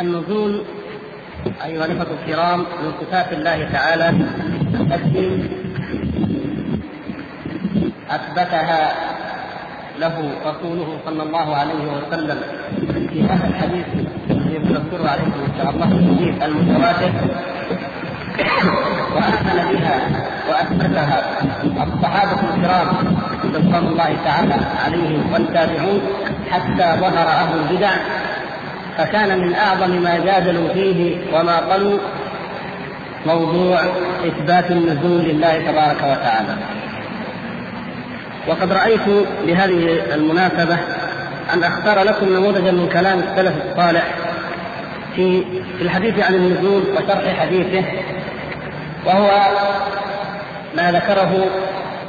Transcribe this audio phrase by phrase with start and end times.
[0.00, 0.64] النزول
[1.64, 4.08] أيها الأخوة الكرام من صفات الله تعالى
[4.80, 5.48] التي
[8.10, 9.11] أثبتها
[10.02, 10.16] له
[10.50, 12.38] رسوله صلى الله عليه وسلم.
[13.10, 13.86] في هذا الحديث
[14.30, 17.12] الذي نذكره عليكم إن شاء الله الحديث المتواتر.
[19.14, 19.96] وآمن بها
[20.48, 21.18] وأثبتها
[21.86, 22.88] الصحابة الكرام
[23.54, 26.00] رضوان الله تعالى عليهم والتابعون
[26.50, 27.92] حتى ظهر أهل البدع.
[28.98, 31.98] فكان من أعظم ما جادلوا فيه وما قالوا
[33.26, 33.78] موضوع
[34.28, 36.54] إثبات النزول لله تبارك وتعالى.
[38.48, 40.78] وقد رأيت بهذه المناسبة
[41.54, 44.04] أن أختار لكم نموذجا من كلام السلف الصالح
[45.16, 45.44] في
[45.78, 47.84] في الحديث عن النزول وشرح حديثه
[49.06, 49.30] وهو
[50.76, 51.46] ما ذكره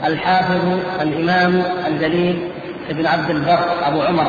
[0.06, 2.50] الحافظ الإمام الجليل
[2.90, 4.28] ابن عبد البر أبو عمر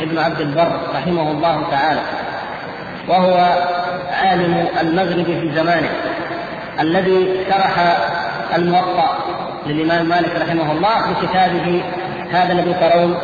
[0.00, 2.00] ابن عبد البر رحمه الله تعالى
[3.08, 3.34] وهو
[4.22, 5.88] عالم المغرب في زمانه
[6.80, 7.98] الذي شرح
[8.56, 9.21] الموطأ
[9.66, 11.82] للإمام مالك رحمه الله بكتابه
[12.32, 13.18] هذا الذي ترون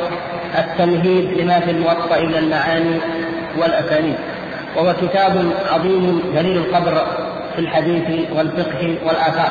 [0.59, 3.01] التمهيد لما في الموطأ من المعاني
[3.59, 4.17] والأسانيد.
[4.77, 7.07] وهو كتاب عظيم جليل القدر
[7.55, 9.51] في الحديث والفقه والآثار.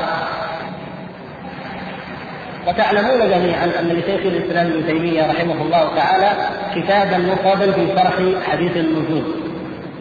[2.67, 6.31] وتعلمون جميعا أن لشيخ الإسلام ابن تيمية رحمه الله تعالى
[6.75, 8.13] كتابا مفردا في شرح
[8.51, 9.33] حديث النجوم.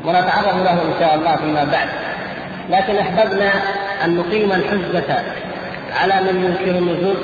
[0.05, 1.89] ونتعرض له إن شاء الله فيما بعد.
[2.71, 3.51] لكن أحببنا
[4.05, 5.23] أن نقيم الحجة
[5.95, 7.17] على من ينكر النزول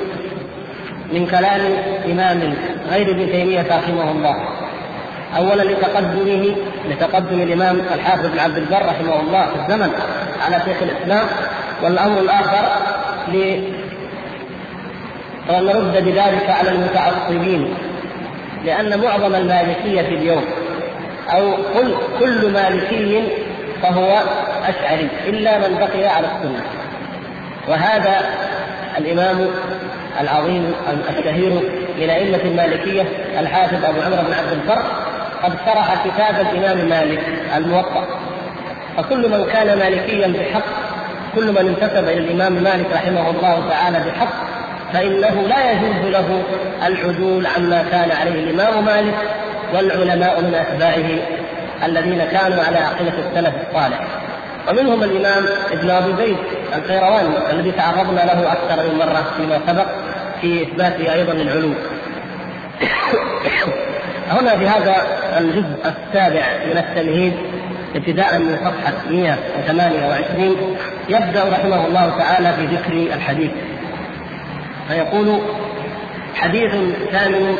[1.13, 1.61] من كلام
[2.05, 2.53] إمام
[2.91, 4.35] غير ابن تيمية رحمه الله.
[5.37, 6.55] أولا لتقدمه
[6.89, 9.91] لتقدم الإمام الحافظ بن عبد البر رحمه الله في الزمن
[10.45, 11.27] على شيخ الإسلام.
[11.83, 12.69] والأمر الآخر
[15.49, 17.73] ونرد بذلك على المتعصبين
[18.65, 20.45] لأن معظم المالكية اليوم
[21.29, 23.23] أو قل كل مالكي
[23.81, 24.21] فهو
[24.67, 26.63] أشعري إلا من بقي على السنة.
[27.67, 28.21] وهذا
[28.97, 29.47] الإمام
[30.21, 30.73] العظيم
[31.09, 31.51] الشهير
[31.97, 33.05] من أئمة المالكية
[33.39, 34.81] الحافظ أبو عمرو بن عبد البر
[35.43, 37.21] قد شرح كتاب الإمام مالك
[37.57, 38.07] الموطأ.
[38.97, 40.63] فكل من كان مالكيا بحق
[41.35, 44.33] كل من انتسب إلى الإمام مالك رحمه الله تعالى بحق
[44.93, 46.43] فإنه لا يجوز له
[46.87, 49.13] العدول عما كان عليه الإمام مالك
[49.73, 51.19] والعلماء من أتباعه
[51.85, 53.99] الذين كانوا على عقيدة السلف الصالح.
[54.69, 56.37] ومنهم الإمام ابن أبي زيد.
[56.75, 59.85] القيرواني الذي تعرضنا له أكثر من مرة فيما سبق
[60.41, 61.75] في إثبات أيضا العلوم
[64.31, 64.95] هنا في هذا
[65.39, 67.33] الجزء السابع من التمهيد
[67.95, 70.77] ابتداء من صفحة 128
[71.09, 73.51] يبدأ رحمه الله تعالى في ذكر الحديث.
[74.87, 75.39] فيقول
[76.35, 76.71] حديث
[77.11, 77.55] ثاني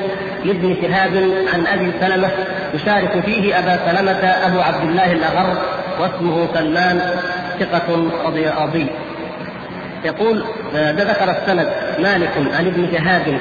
[0.45, 1.15] لابن شهاب
[1.53, 2.29] عن أبي سلمة
[2.73, 5.57] يشارك فيه أبا سلمة أبو عبد الله الأغر
[5.99, 7.01] واسمه سلمان
[7.59, 8.49] ثقة رضي
[10.05, 10.43] يقول
[10.73, 11.69] ده ذكر السند
[11.99, 13.37] مالك عن ابن شهاب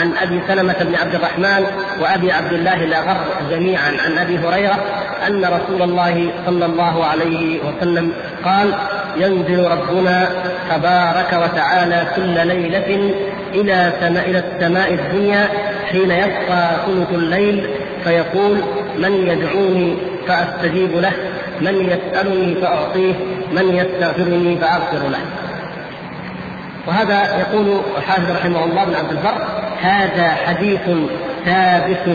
[0.00, 1.66] عن أبي سلمة بن عبد الرحمن
[2.00, 3.16] وأبي عبد الله الأغر
[3.50, 4.78] جميعا عن أبي هريرة
[5.26, 8.12] أن رسول الله صلى الله عليه وسلم
[8.44, 8.74] قال
[9.16, 10.28] ينزل ربنا
[10.70, 13.14] تبارك وتعالى كل ليلة
[13.54, 15.48] إلى سماء إلى السماء الدنيا
[15.90, 17.66] حين يبقى ثلث الليل
[18.04, 18.56] فيقول
[18.98, 19.96] من يدعوني
[20.28, 21.12] فأستجيب له
[21.60, 23.14] من يسألني فأعطيه
[23.52, 25.18] من يستغفرني فأغفر له.
[26.86, 29.44] وهذا يقول الحافظ رحمه الله بن عبد البر
[29.82, 30.80] هذا حديث
[31.44, 32.08] ثابت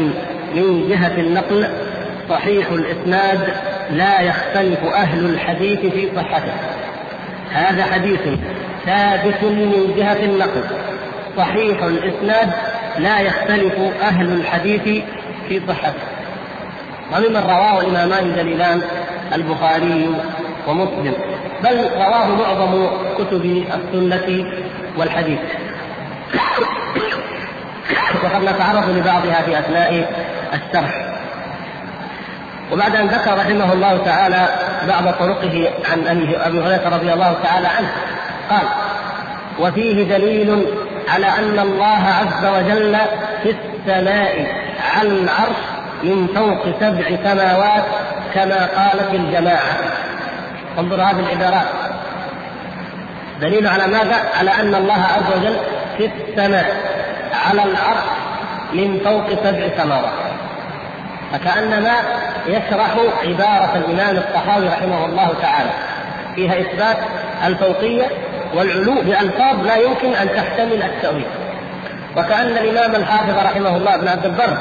[0.56, 1.68] من جهة النقل
[2.30, 3.40] صحيح الإسناد
[3.92, 6.54] لا يختلف أهل الحديث في صحته.
[7.54, 8.20] هذا حديث
[8.86, 10.64] ثابت من جهة النقل
[11.38, 12.52] صحيح الإسناد
[12.98, 15.04] لا يختلف أهل الحديث
[15.50, 15.94] في صحته.
[17.14, 18.82] وممن رواه الإمامان الجليلان
[19.34, 20.10] البخاري
[20.68, 21.14] ومسلم.
[21.64, 22.88] بل رواه معظم
[23.18, 24.46] كتب السنة
[24.98, 25.40] والحديث.
[28.24, 30.10] وقد نتعرض لبعضها في أثناء
[30.54, 31.06] الشرح.
[32.72, 34.48] وبعد أن ذكر رحمه الله تعالى
[34.88, 37.92] بعض طرقه عن أبي هريرة رضي الله تعالى عنه
[38.50, 38.68] قال
[39.60, 40.66] وفيه دليل
[41.10, 42.98] على أن الله عز وجل
[43.44, 44.48] في السماء
[44.96, 45.62] على العرش
[46.04, 47.84] من فوق سبع سماوات
[48.34, 49.78] كما قالت الجماعة.
[50.80, 51.68] انظر هذه العبارات
[53.42, 55.56] دليل على ماذا؟ على أن الله عز وجل
[55.98, 56.76] في السماء
[57.48, 58.04] على العرش
[58.74, 60.14] من فوق سبع سماوات.
[61.32, 61.94] فكأنما
[62.48, 65.70] يشرح عبارة الإمام الطحاوي رحمه الله تعالى.
[66.36, 66.98] فيها إثبات
[67.46, 68.06] الفوقية
[68.56, 71.26] والعلو بألفاظ لا يمكن أن تحتمل التأويل.
[72.18, 74.58] وكأن الإمام الحافظ رحمه الله ابن عبد البر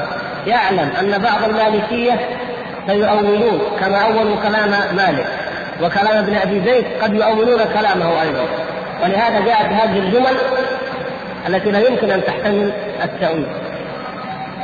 [0.47, 2.19] يعلم أن بعض المالكية
[2.87, 5.44] سيؤولون كما أولوا كلام مالك.
[5.81, 8.45] وكلام ابن أبي زيد قد يؤولون كلامه أيضا.
[9.03, 10.35] ولهذا جاءت هذه الجمل
[11.47, 12.71] التي لا يمكن أن تحتمل
[13.03, 13.47] التأويل.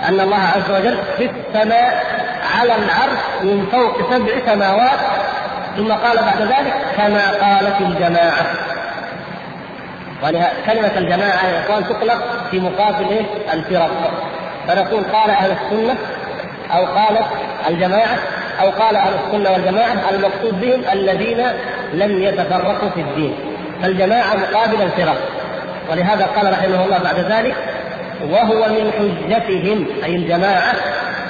[0.08, 2.06] أن الله عز وجل في السماء
[2.60, 5.00] على العرش من فوق سبع سماوات
[5.78, 8.46] ثم قال بعد ذلك كما قالت الجماعة.
[10.66, 14.12] كلمة الجماعة يا إخوان تطلق في مقابل إيه؟ الفرق.
[14.68, 15.96] فنقول قال أهل السنة
[16.76, 17.26] أو قالت
[17.70, 18.18] الجماعة
[18.60, 21.44] أو قال أهل السنة والجماعة المقصود بهم الذين
[21.94, 23.36] لم يتفرقوا في الدين.
[23.82, 25.18] فالجماعة مقابل الفرق.
[25.92, 27.56] ولهذا قال رحمه الله بعد ذلك
[28.30, 30.74] وهو من حجتهم أي الجماعة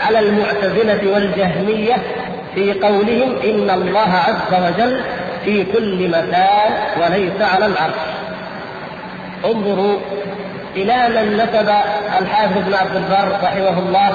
[0.08, 1.96] على المعتزلة والجهمية
[2.56, 5.02] في قولهم إن الله عز وجل
[5.46, 6.72] في كل مكان
[7.02, 7.94] وليس على العرش.
[9.46, 10.00] انظروا
[10.76, 11.70] إلى من نسب
[12.22, 14.10] الحافظ ابن عبد البر رحمه الله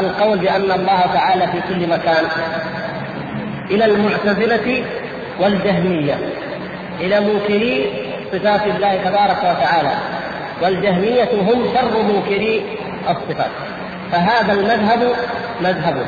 [0.00, 2.24] القول بأن الله تعالى في كل مكان.
[3.70, 4.84] إلى المعتزلة
[5.40, 6.14] والجهمية
[7.00, 7.90] إلى منكري
[8.32, 9.90] صفات الله تبارك وتعالى
[10.62, 12.62] والجهمية هم شر منكري
[13.08, 13.50] الصفات.
[14.12, 15.12] فهذا المذهب
[15.60, 16.06] مذهبه.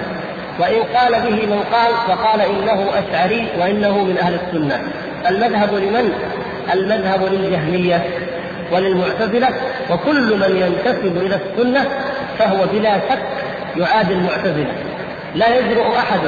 [0.58, 4.80] وإن قال به من قال فقال إنه أشعري وإنه من أهل السنة.
[5.28, 6.12] المذهب لمن؟
[6.72, 8.04] المذهب للجهمية.
[8.72, 9.48] وللمعتزلة
[9.90, 11.88] وكل من ينتسب إلى السنة
[12.38, 13.18] فهو بلا شك
[13.76, 14.72] يعادي المعتزلة.
[15.34, 16.20] لا يجرؤ أحد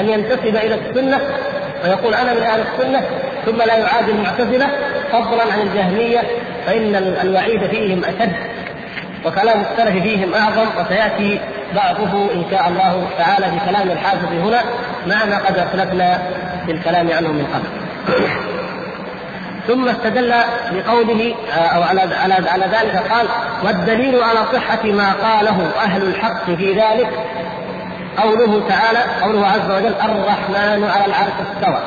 [0.00, 1.20] أن ينتسب إلى السنة
[1.84, 3.02] ويقول أنا من أهل السنة
[3.46, 4.68] ثم لا يعادي المعتزلة
[5.12, 6.22] فضلا عن الجهمية
[6.66, 8.32] فإن الوعيد فيهم أشد
[9.26, 11.40] وكلام السلف فيهم أعظم وسيأتي
[11.74, 14.60] بعضه إن شاء الله تعالى في كلام الحافظ هنا
[15.06, 16.22] مع ما قد أسلفنا
[16.66, 17.68] في الكلام عنه من قبل.
[19.68, 20.34] ثم استدل
[20.72, 23.26] بقوله آه، أو على على على ذلك قال
[23.64, 27.08] والدليل على صحة ما قاله أهل الحق في ذلك
[28.22, 31.78] قوله تعالى قوله عز وجل الرحمن على العرش استوى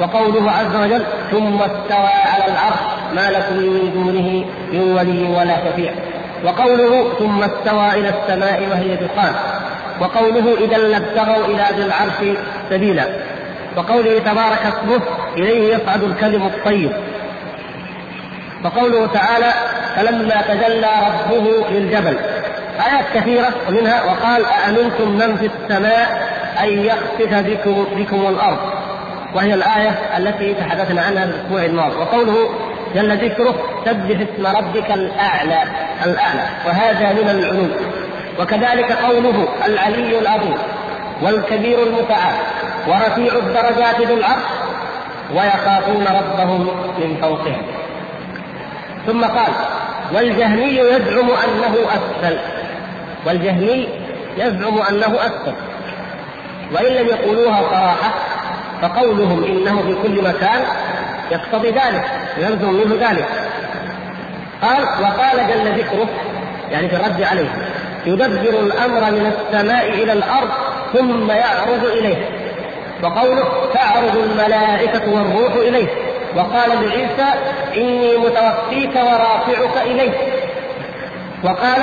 [0.00, 2.80] وقوله عز وجل ثم استوى على العرش
[3.14, 5.92] ما لكم من دونه من ولي ولا شفيع
[6.44, 9.34] وقوله ثم استوى إلى السماء وهي دخان
[10.00, 12.38] وقوله إذا لابتغوا إلى ذي العرش
[12.70, 13.06] سبيلا
[13.76, 15.00] وقوله تبارك اسمه
[15.36, 16.92] إليه يصعد الكلم الطيب
[18.64, 19.52] وقوله تعالى
[19.96, 22.16] فلما تجلى ربه للجبل.
[22.86, 26.28] آيات كثيرة ومنها وقال أأمنتم من في السماء
[26.62, 28.58] أن يخسف بكم بكم الأرض؟
[29.34, 31.96] وهي الآية التي تحدثنا عنها الأسبوع الماضي.
[31.96, 32.48] وقوله
[32.94, 33.54] جل ذكره
[33.84, 35.62] سبح اسم ربك الأعلى
[36.04, 36.42] الأعلى.
[36.66, 37.70] وهذا من العلوم.
[38.40, 40.58] وكذلك قوله العلي العظيم
[41.22, 42.34] والكبير المتعال
[42.88, 44.42] ورفيع الدرجات ذو العرش
[45.34, 46.68] ويخافون ربهم
[46.98, 47.81] من فوقهم.
[49.06, 49.52] ثم قال
[50.14, 52.38] والجهمي يزعم أنه أسفل.
[53.26, 53.88] والجهمي
[54.36, 55.52] يزعم أنه أسفل.
[56.74, 58.14] وإن لم يقولوها صراحة
[58.82, 60.62] فقولهم إنه في كل مكان
[61.30, 62.04] يقتضي ذلك
[62.38, 63.28] يلزم منه ذلك.
[64.62, 66.08] قال وقال جل ذكره
[66.70, 67.48] يعني في الرد عليه
[68.06, 70.48] يدبر الأمر من السماء إلى الأرض
[70.92, 72.28] ثم يعرض إليه.
[73.02, 73.44] وقوله
[73.74, 75.88] تعرض الملائكة والروح إليه.
[76.36, 77.28] وقال لعيسى
[77.76, 80.12] إني متوفيك ورافعك إليه
[81.44, 81.82] وقال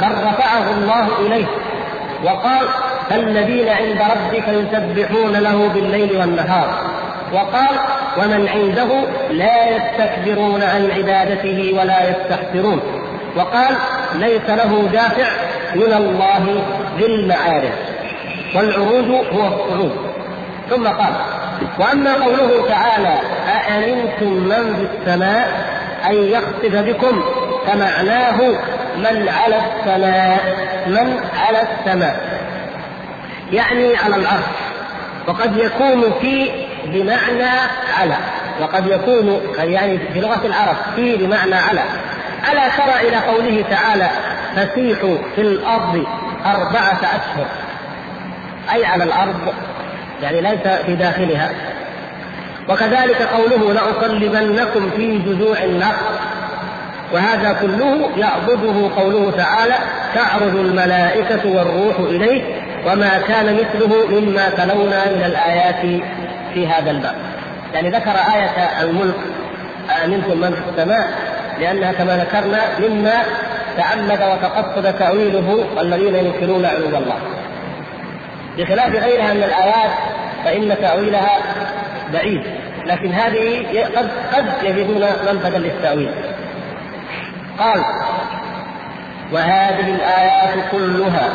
[0.00, 1.46] بل رفعه الله إليه
[2.24, 2.66] وقال
[3.10, 6.68] فالذين عند ربك يسبحون له بالليل والنهار.
[7.32, 7.76] وقال
[8.18, 8.88] ومن عنده
[9.30, 12.80] لا يستكبرون عن عبادته ولا يستحسرون.
[13.36, 13.74] وقال
[14.14, 15.28] ليس له دافع
[15.74, 16.64] من الله
[16.98, 17.74] ذي المعارف
[18.56, 20.09] والعروج هو الصعود.
[20.70, 21.12] ثم قال
[21.78, 25.48] وأما قوله تعالى أأمنتم من في السماء
[26.06, 27.22] أن يخسف بكم
[27.66, 28.36] فمعناه
[28.96, 30.40] من على السماء
[30.86, 32.40] من على السماء.
[33.52, 34.44] يعني على العرش
[35.26, 36.50] وقد يكون في
[36.84, 37.50] بمعنى
[38.00, 38.14] على.
[38.60, 41.82] وقد يكون يعني في لغة العرب في بمعنى على.
[42.52, 44.10] ألا ترى إلى قوله تعالى
[44.56, 46.06] فسيحوا في الأرض
[46.46, 47.46] أربعة أشهر.
[48.74, 49.54] أي على الأرض؟
[50.22, 51.50] يعني ليس في داخلها.
[52.68, 56.06] وكذلك قوله لأصلبنكم في جذوع النخل
[57.12, 59.74] وهذا كله يعبده قوله تعالى
[60.14, 62.42] تعرض الملائكة والروح إليه
[62.86, 66.02] وما كان مثله مما تلونا من الآيات
[66.54, 67.14] في هذا الباب.
[67.74, 69.14] يعني ذكر آية الملك
[69.90, 71.08] أأمنتم من في السماء
[71.60, 73.22] لأنها كما ذكرنا مما
[73.76, 77.39] تعمد وتقصد تأويله الذين ينكرون علو الله.
[78.58, 79.90] بخلاف غيرها من الآيات
[80.44, 81.38] فإن تأويلها
[82.12, 82.42] بعيد.
[82.86, 83.66] لكن هذه
[83.96, 86.10] قد قد يجدون منفذا للتأويل.
[87.58, 87.84] قال
[89.32, 91.30] وهذه الآيات كلها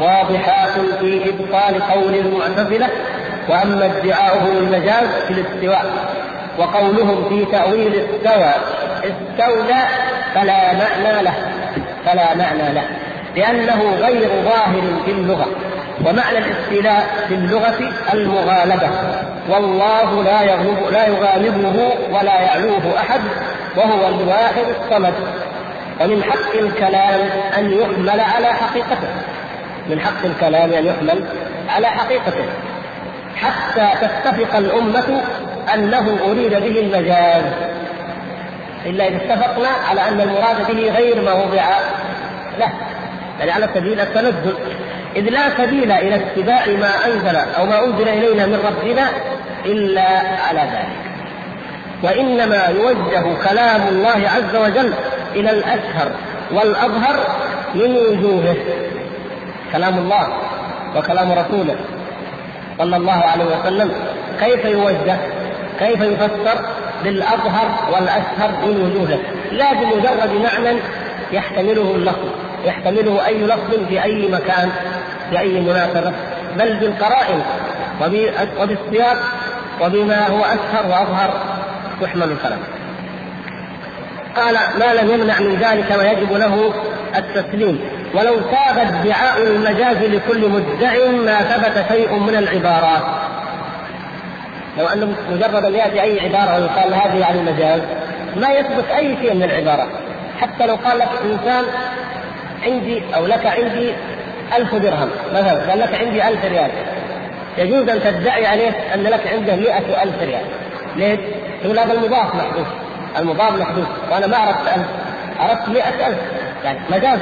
[0.00, 2.88] واضحات في إبطال قول المعتزلة
[3.48, 5.92] وأما ادعاؤهم المجاز في الاستواء
[6.58, 8.52] وقولهم في تأويل استوى.
[8.98, 9.86] استولى
[10.34, 11.34] فلا معنى له.
[12.06, 12.84] فلا معنى له.
[13.36, 15.46] لأنه غير ظاهر في اللغة.
[16.04, 18.90] ومعنى الاستيلاء في اللغة المغالبة.
[19.48, 23.20] والله لا يغلب لا يغالبه ولا يعلوه أحد
[23.76, 25.14] وهو الواحد الصمد.
[26.00, 27.20] ومن حق الكلام
[27.58, 29.08] أن يحمل على حقيقته.
[29.90, 31.24] من حق الكلام أن يحمل
[31.68, 32.44] على حقيقته.
[33.36, 35.22] حتى تتفق الأمة
[35.74, 37.42] أنه أريد به المجاز.
[38.86, 41.64] إلا إذا اتفقنا على أن المراد به غير ما وضع
[42.58, 42.72] له.
[43.38, 44.54] يعني على سبيل التنزل
[45.16, 49.08] إذ لا سبيل إلى اتباع ما أنزل أو ما أنزل إلينا من ربنا
[49.66, 50.08] إلا
[50.48, 50.98] على ذلك.
[52.02, 54.92] وإنما يوجه كلام الله عز وجل
[55.34, 56.10] إلى الأشهر
[56.52, 57.16] والأظهر
[57.74, 58.56] من وجوهه.
[59.72, 60.28] كلام الله
[60.96, 61.76] وكلام رسوله
[62.78, 63.92] صلى الله عليه وسلم.
[64.40, 65.16] كيف يوجه؟
[65.78, 66.66] كيف يفسر؟
[67.04, 69.18] بالأظهر والأشهر من وجوهه.
[69.52, 70.78] لا بمجرد معنى
[71.32, 72.28] يحتمله اللفظ.
[72.64, 74.70] يحتمله أي لفظ في أي مكان
[75.30, 76.12] في أي مناسبة
[76.56, 77.42] بل بالقرائن
[78.60, 79.18] وبالسياق
[79.80, 81.34] وبما هو أشهر وأظهر
[82.02, 82.58] يحمل الكلام
[84.36, 86.72] قال ما لم يمنع من ذلك ويجب له
[87.16, 87.80] التسليم
[88.14, 93.02] ولو ساغ ادعاء المجاز لكل مدع ما ثبت شيء من العبارات.
[94.78, 97.80] لو أنه مجرد أن يأتي أي عبارة ويقال هذه عن المجاز
[98.36, 99.88] ما يثبت أي شيء من العبارات
[100.40, 101.64] حتى لو قال لك إنسان
[102.62, 103.92] عندي أو لك عندي
[104.56, 105.10] ألف درهم.
[105.32, 106.70] مثلا قال لك عندي ألف ريال.
[107.58, 110.44] يجوز أن تدعي عليه أن لك عنده مئة ألف ريال.
[110.96, 111.18] ليش؟
[111.62, 112.66] تقول هذا المضاف محذوف.
[113.18, 113.86] المضاف محذوف.
[114.10, 114.86] وأنا ما أردت ألف.
[115.40, 116.18] أردت مئة ألف.
[116.64, 117.18] يعني مجاز.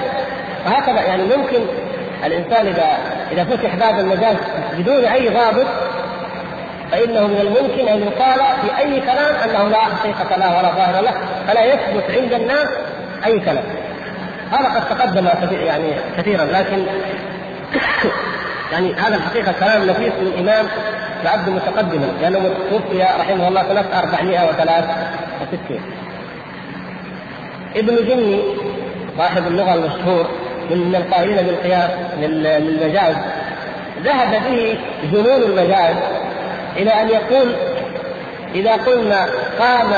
[0.66, 1.58] وهكذا يعني ممكن
[2.24, 2.98] الإنسان إذا
[3.32, 4.36] إذا فتح باب المجاز
[4.78, 5.66] بدون أي ضابط
[6.92, 11.12] فإنه من الممكن أن يقال في أي كلام أنه لا حقيقة له ولا ظاهر له.
[11.48, 12.68] فلا يثبت عند الناس
[13.26, 13.64] أي كلام.
[14.52, 16.78] هذا قد تقدم يعني كثيرا لكن
[18.72, 20.66] يعني هذا الحقيقة كلام نفيس من امام
[21.24, 25.80] يعد متقدما لأنه توفي رحمه الله سنه 463
[27.76, 28.42] ابن جني
[29.18, 30.26] صاحب اللغة المشهور
[30.70, 33.16] من القائلين بالقياس للمجاز
[34.04, 34.78] ذهب به
[35.12, 35.96] جنون المجاز
[36.76, 37.52] إلى أن يقول
[38.54, 39.26] إذا قلنا
[39.58, 39.92] قام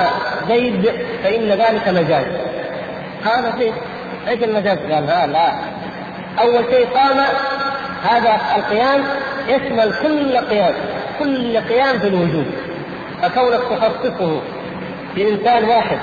[0.49, 0.91] زيد
[1.25, 2.25] فإن ذلك مجاز.
[3.25, 3.73] قام زيد.
[4.29, 5.53] إيش المجاز؟ قال لا لا.
[6.41, 7.19] أول شيء قام
[8.03, 9.05] هذا القيام
[9.49, 10.75] يشمل كل قيام
[11.19, 12.47] كل قيام في الوجود.
[13.23, 14.41] فكونك تخصصه
[15.15, 15.99] في انسان واحد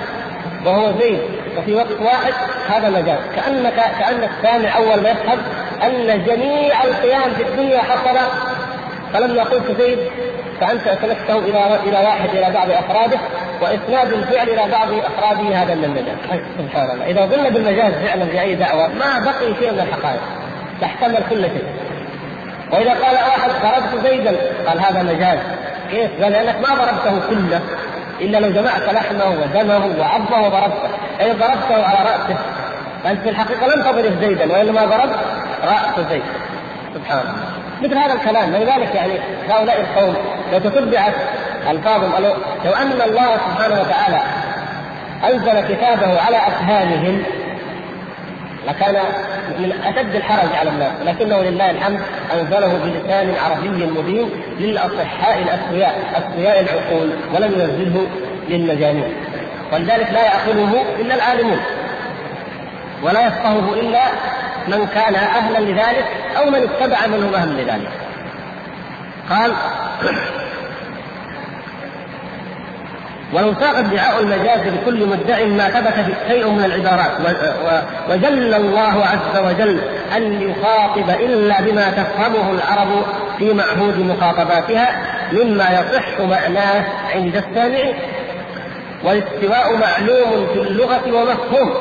[0.65, 1.21] وهو زيد
[1.57, 2.33] وفي وقت واحد
[2.69, 3.19] هذا مجاز.
[3.35, 5.39] كأنك كأنك سامع أول ما يفهم
[5.83, 8.17] أن جميع القيام في الدنيا حصل
[9.15, 9.99] فلما قلت زيد
[10.61, 13.17] فأنت اسندته إلى إلى واحد إلى بعض أفراده
[13.61, 16.41] وإسناد الفعل إلى بعض أفراده هذا من المجاز.
[16.57, 17.05] سبحان الله.
[17.05, 20.21] إذا قلنا بالمجاز فعلا في اي دعوة ما بقي شيء من الحقائق.
[20.81, 21.65] تحتمل كل شيء.
[22.71, 24.35] وإذا قال واحد ضربت زيدا
[24.67, 25.39] قال هذا مجاز.
[25.91, 27.61] كيف؟ قال لأنك ما ضربته كله
[28.21, 30.89] إلا لو جمعت لحمه ودمه وعظمه وضربته.
[31.21, 32.37] اي ضربته على رأسه؟
[33.03, 35.19] فانت في الحقيقة لم تضرب زيدا وإنما ضربت
[35.63, 36.23] رأس زيد.
[36.93, 37.64] سبحان الله.
[37.81, 39.13] مثل هذا الكلام ولذلك يعني
[39.49, 40.15] هؤلاء القوم
[40.53, 41.13] لو تتبعت
[41.69, 42.11] ألفاظهم
[42.65, 44.19] لو أن الله سبحانه وتعالى
[45.23, 47.23] أنزل كتابه على أفهامهم
[48.67, 48.95] لكان
[49.59, 51.99] من أشد الحرج على الناس لكنه لله الحمد
[52.33, 54.29] أنزله بلسان عربي مبين
[54.59, 58.07] للأصحاء الأسوياء أسوياء العقول ولم ينزله
[58.49, 59.13] للمجانين.
[59.73, 61.59] ولذلك لا يأخذه إلا العالمون
[63.03, 64.01] ولا يفقهه إلا
[64.67, 66.05] من كان أهلا لذلك
[66.37, 67.89] أو من اتبع من هو أهل لذلك.
[69.29, 69.51] قال
[73.33, 77.11] ولو ساق ادعاء المجاز لكل مدع ما ثبت شيء من العبارات
[78.09, 79.81] وجل الله عز وجل
[80.15, 83.05] أن يخاطب إلا بما تفهمه العرب
[83.37, 87.93] في معهود مخاطباتها مما يصح معناه عند السامع
[89.03, 91.73] والاستواء معلوم في اللغة ومفهوم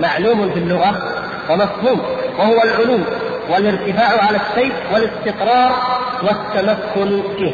[0.00, 1.13] معلوم في اللغة
[1.50, 2.02] ومفهوم
[2.38, 2.98] وهو العلو
[3.50, 5.72] والارتفاع على الشيء والاستقرار
[6.22, 7.52] والتمكن فيه.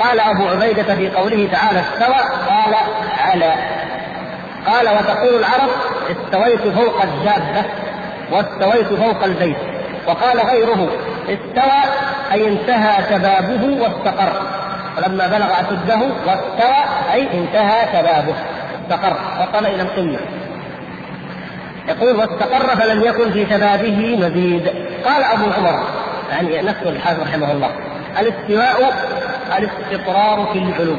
[0.00, 2.16] قال أبو عبيدة في قوله تعالى استوى
[2.48, 2.74] قال
[3.18, 3.54] على.
[4.66, 5.70] قال وتقول العرب
[6.10, 7.68] استويت فوق الدابة
[8.32, 9.56] واستويت فوق البيت.
[10.06, 10.88] وقال غيره
[11.28, 11.82] استوى
[12.32, 14.32] أي انتهى شبابه واستقر.
[14.96, 18.34] ولما بلغ أشده واستوى أي انتهى شبابه
[18.82, 20.18] استقر وصل إلى القمة.
[21.90, 24.68] يقول واستقر فلم يكن في شبابه مزيد.
[25.04, 25.84] قال أبو عمر
[26.30, 27.70] يعني نفس الحافظ رحمه الله
[28.18, 28.94] الاستواء
[29.58, 30.96] الاستقرار في العلو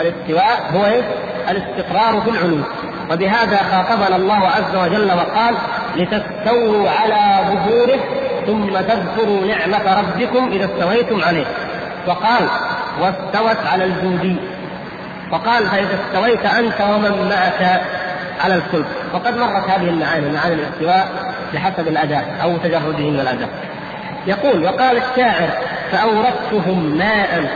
[0.00, 1.04] الاستواء هو إيش؟
[1.50, 2.58] الاستقرار في العلو
[3.10, 5.54] وبهذا خاطبنا الله عز وجل وقال
[5.96, 7.98] لتستووا على ظهوره
[8.46, 11.44] ثم تذكروا نعمة ربكم إذا استويتم عليه.
[12.06, 12.48] وقال
[13.00, 14.36] واستوت على الجودي.
[15.32, 17.80] وقال فإذا استويت أنت ومن معك
[18.42, 23.48] على الفلك وقد مرت هذه المعاني معاني الاستواء بحسب الأداء أو تجرده من الأداء.
[24.26, 25.50] يقول وقال الشاعر
[25.92, 27.50] فأوردتهم ماء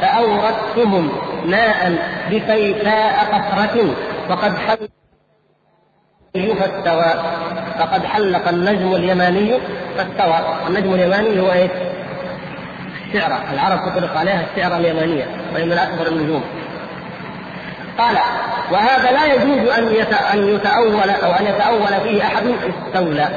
[0.00, 1.12] فأوردتهم
[1.46, 1.98] ماء
[2.30, 3.94] بفيفاء قطرة
[4.30, 4.88] وقد حل
[6.34, 7.24] فاستوى
[7.78, 9.52] فقد حلق النجم اليماني
[9.96, 10.58] فاستوى.
[10.68, 11.70] النجم اليماني هو إيش؟
[13.06, 16.44] الشعرة العرب تطلق عليها الشعرة اليمانية وهي من أكبر النجوم.
[17.98, 18.16] قال
[18.72, 19.88] وهذا لا يجوز أن
[20.32, 22.44] أن يتأول أو أن يتأول فيه أحد
[22.86, 23.28] استولى.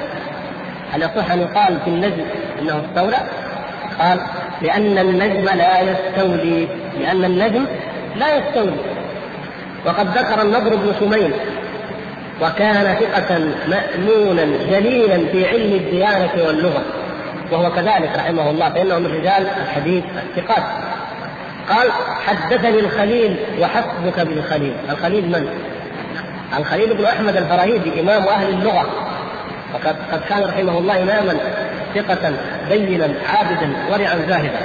[0.93, 2.25] هل يصح أن يقال في النجم
[2.62, 3.17] أنه استولى؟
[4.00, 4.19] قال
[4.62, 6.67] لأن النجم لا يستولي
[7.00, 7.65] لأن النجم
[8.15, 8.77] لا يستولي.
[9.86, 11.33] وقد ذكر النضر بن شميل
[12.41, 16.83] وكان ثقة مأمونا جليلا في علم الديانة واللغة
[17.51, 20.03] وهو كذلك رحمه الله فإنه من رجال الحديث
[20.38, 20.63] الثقات.
[21.70, 21.91] قال
[22.25, 24.75] حدثني الخليل وحسبك بالخليل.
[24.89, 25.48] الخليل من؟
[26.58, 28.86] الخليل بن أحمد الفراهيدي إمام أهل اللغة.
[29.74, 31.38] وقد قد كان رحمه الله إماما
[31.96, 32.34] ثقة
[32.70, 34.60] دينا عابدا ورعا زاهدا.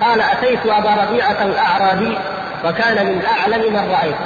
[0.00, 2.18] قال أتيت أبا ربيعة الأعرابي
[2.64, 4.16] وكان من أعلم من رأيت.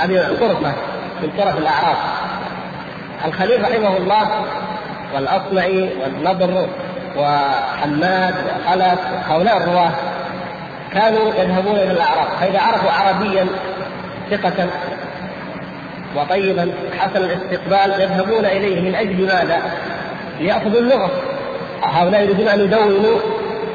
[0.00, 0.72] أبي طرفة
[1.22, 1.96] من طرف الأعراب.
[3.24, 4.30] الخليل رحمه الله
[5.14, 6.68] والأصمعي والنضر
[7.16, 9.90] وحماد وخلف هؤلاء الرواة.
[10.94, 13.46] كانوا يذهبون إلى الأعراب فإذا عرفوا عربيا
[14.30, 14.66] ثقة
[16.16, 19.62] وطيبا حسن الاستقبال يذهبون إليه من أجل ماذا؟
[20.40, 21.10] ليأخذوا اللغة.
[21.82, 23.18] هؤلاء يريدون أن يدونوا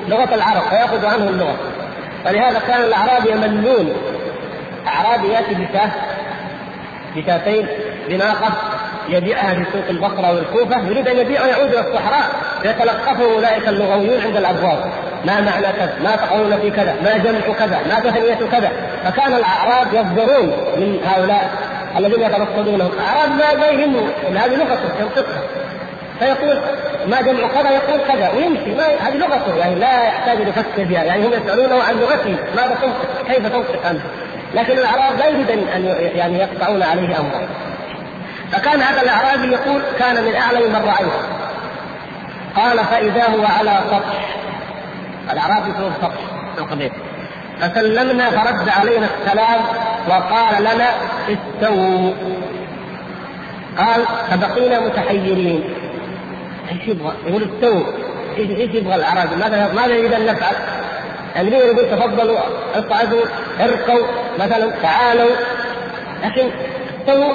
[0.07, 1.55] لغة العرب فيأخذوا عنه اللغة.
[2.25, 3.93] فلهذا كان الأعراب يملون.
[4.87, 5.91] أعرابي يأتي بشاه
[7.15, 7.67] بشاتين
[8.09, 8.51] بناقة
[9.09, 12.29] يبيعها في سوق البصرة والكوفة يريد أن يبيع ويعود إلى الصحراء
[12.61, 14.91] فيتلقفه أولئك اللغويون عند الأبواب.
[15.25, 18.71] ما معنى كذا؟ ما تقولون في كذا؟ ما جمع كذا؟ ما تثنية كذا؟
[19.03, 21.49] فكان الأعراب يصدرون من هؤلاء
[21.97, 25.41] الذين يترصدونهم أعراب ما يهمه هذه لغته ينطقها
[26.19, 26.61] فيقول
[27.07, 31.03] ما جمع كذا يقول كذا ويمشي ما هذه لغته يعني لا يحتاج ان يفكر فيها
[31.03, 34.01] يعني هم يسألونه عن لغته ماذا تنطق كيف تنطق أنت
[34.55, 37.47] لكن الأعراب لا يريد ان يعني يقطعون عليه امره
[38.51, 41.13] فكان هذا الأعرابي يقول كان من أعلم من رايت
[42.55, 44.37] قال فإذا هو على سطح
[45.31, 46.19] الأعرابي فوق سطح
[46.57, 46.91] القبيل
[47.59, 49.59] فسلمنا فرد علينا السلام
[50.09, 50.89] وقال لنا
[51.29, 52.13] استووا.
[53.77, 55.63] قال فبقينا متحيرين.
[56.71, 57.83] إيش يبغى؟ يقول استووا.
[58.37, 60.55] إيش إيش يبغى الأعرابي؟ ماذا ماذا يريد أن نفعل؟
[61.35, 62.39] يعني يقول تفضلوا؟
[62.75, 63.21] اصعدوا
[63.59, 64.07] ارقوا
[64.39, 65.35] مثلا تعالوا.
[66.23, 66.49] لكن
[66.99, 67.33] استووا.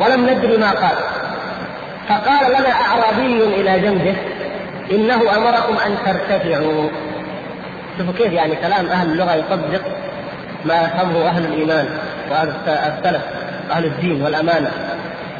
[0.00, 0.96] ولم ندري ما قال.
[2.08, 4.16] فقال لنا أعرابي إلى جنبه.
[4.90, 6.88] إنه أمركم أن ترتفعوا.
[7.98, 9.82] شوفوا كيف يعني كلام أهل اللغة يصدق
[10.64, 11.88] ما يفهمه أهل الإيمان
[12.30, 13.22] وأهل السلف
[13.70, 14.70] أهل الدين والأمانة.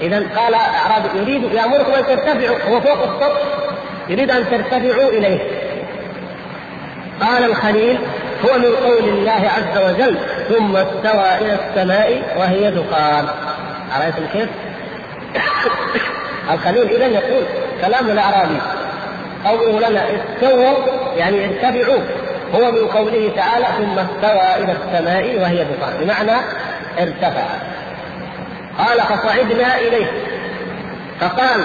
[0.00, 3.40] اذا قال أعرابي يريد يأمركم أن ترتفعوا هو فوق السطح
[4.08, 5.40] يريد أن ترتفعوا إليه.
[7.20, 7.98] قال الخليل
[8.44, 10.16] هو من قول الله عز وجل
[10.48, 13.26] ثم استوى إلى السماء وهي دخان
[13.92, 14.48] عرفتم كيف؟
[16.52, 17.42] الخليل اذا يقول
[17.80, 18.60] كلام الأعرابي.
[19.44, 20.74] قوله لنا استووا
[21.16, 22.00] يعني ارتفعوا
[22.54, 26.40] هو من قوله تعالى ثم استوى إلى السماء وهي دخان بمعنى
[26.98, 27.44] ارتفع.
[28.78, 30.06] قال فصعدنا إليه.
[31.20, 31.64] فقال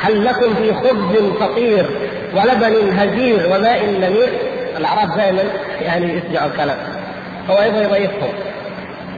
[0.00, 1.86] هل لكم في خبز فطير
[2.34, 4.28] ولبن هزير وماء نمير؟
[4.76, 5.42] الأعراب دائما
[5.80, 6.76] يعني يسمعوا الكلام.
[7.50, 8.32] هو يبغى يضيفهم.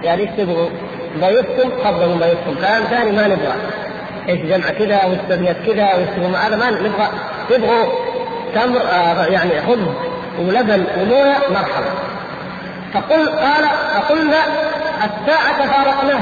[0.02, 0.68] يعني إيش تبغوا؟
[1.20, 3.54] ضيفتم قبلوا ضيفتم كلام ثاني ما نبغى.
[4.28, 7.08] إيش جمع كذا واستبيت كذا واستبوا هذا ما نبغى.
[7.50, 7.86] تبغوا
[8.54, 9.86] تمر آه يعني خبز
[10.38, 11.90] ولبن وموية مرحبا.
[12.94, 14.38] فقل قال فقلنا
[15.04, 16.20] الساعة فارقناه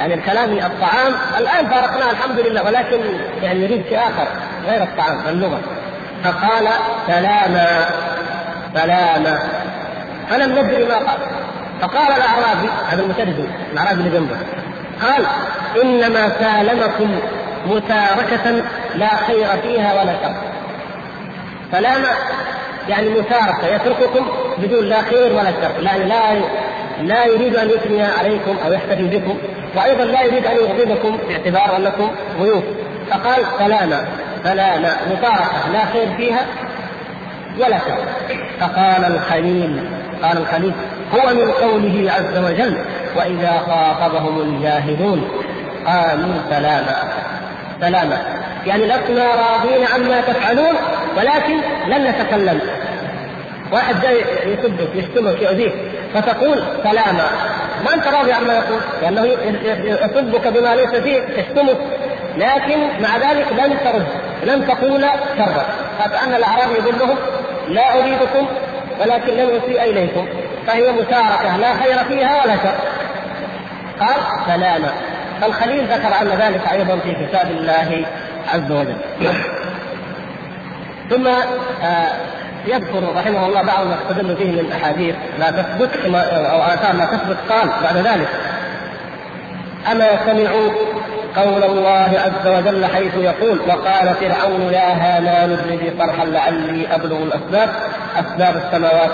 [0.00, 3.00] يعني الكلام الطعام الآن فارقناه الحمد لله ولكن
[3.42, 4.26] يعني يريد شيء آخر
[4.66, 5.60] غير الطعام اللغة.
[6.24, 6.68] فقال
[7.06, 7.86] سلاما
[8.74, 9.38] سلاما
[10.30, 11.18] فلم ندري ما قال.
[11.80, 14.36] فقال الأعرابي هذا المترجم الأعرابي اللي جنبه
[15.02, 15.26] قال
[15.82, 17.20] إنما سالمكم
[17.66, 18.62] متاركة
[18.94, 20.34] لا خير فيها ولا شر.
[21.72, 22.08] سلامة
[22.88, 24.26] يعني مسارقه يترككم
[24.58, 25.82] بدون لا خير ولا شر.
[25.82, 26.40] يعني لا
[27.02, 29.38] لا يريد أن يثني عليكم أو يحتفي بكم
[29.76, 32.64] وأيضا لا يريد أن يغضبكم باعتبار أنكم ضيوف.
[33.10, 34.04] فقال سلاما
[34.44, 36.46] سلاما مسارقه لا خير فيها
[37.58, 37.98] ولا شر.
[38.60, 39.84] فقال الخليل
[40.22, 40.72] قال الخليل
[41.14, 42.78] هو من قوله عز وجل
[43.16, 45.28] وإذا خاطبهم الجاهلون
[45.86, 46.96] قالوا سلاما
[47.82, 48.18] سلاما
[48.66, 50.74] يعني لسنا راضين عما تفعلون
[51.16, 51.56] ولكن
[51.88, 52.60] لن نتكلم.
[53.72, 55.74] واحد جاي يسبك يشتمك يؤذيك
[56.14, 57.30] فتقول سلاما
[57.84, 59.24] ما أنت راضي عما يقول؟ لأنه
[59.84, 61.76] يسبك بما ليس فيه يشتمك.
[62.36, 64.06] لكن مع ذلك لن ترد
[64.44, 65.02] لن تقول
[65.38, 65.66] شرا.
[65.98, 67.16] فكأن الأعرابي يقول لهم
[67.68, 68.46] لا أريدكم
[69.00, 70.26] ولكن لن اسيء إليكم.
[70.66, 72.78] فهي مساركه لا خير فيها ولا شر.
[74.00, 74.16] قال
[74.46, 74.92] سلاما
[75.42, 78.04] فالخليل ذكر عن ذلك أيضا في كتاب الله
[78.54, 78.96] عز وجل
[81.10, 82.08] ثم آه
[82.66, 87.36] يذكر رحمه الله بعض ما استدل فيه من أحاديث لا تثبت أو آثار لا تثبت
[87.48, 88.28] قال بعد ذلك
[89.92, 90.70] أما سمعوا
[91.36, 97.16] قول الله عز وجل حيث يقول وقال فرعون يا هامان ابن لي صرحا لعلي أبلغ
[97.22, 97.68] الأسباب
[98.16, 99.10] أسباب السماوات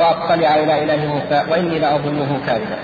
[0.00, 2.78] وأطلع إلى إله موسى وإني لاظنه كاذبا.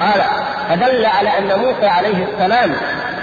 [0.00, 0.22] قال
[0.68, 2.72] فدل على أن موسى عليه السلام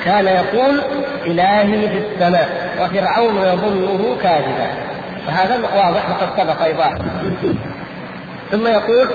[0.06, 0.82] كان يقول
[1.26, 2.50] إلهي في السماء
[2.82, 4.68] وفرعون يظنه كاذبا.
[5.28, 6.94] فهذا واضح وقد سبق ايضاح
[8.52, 9.10] ثم يقول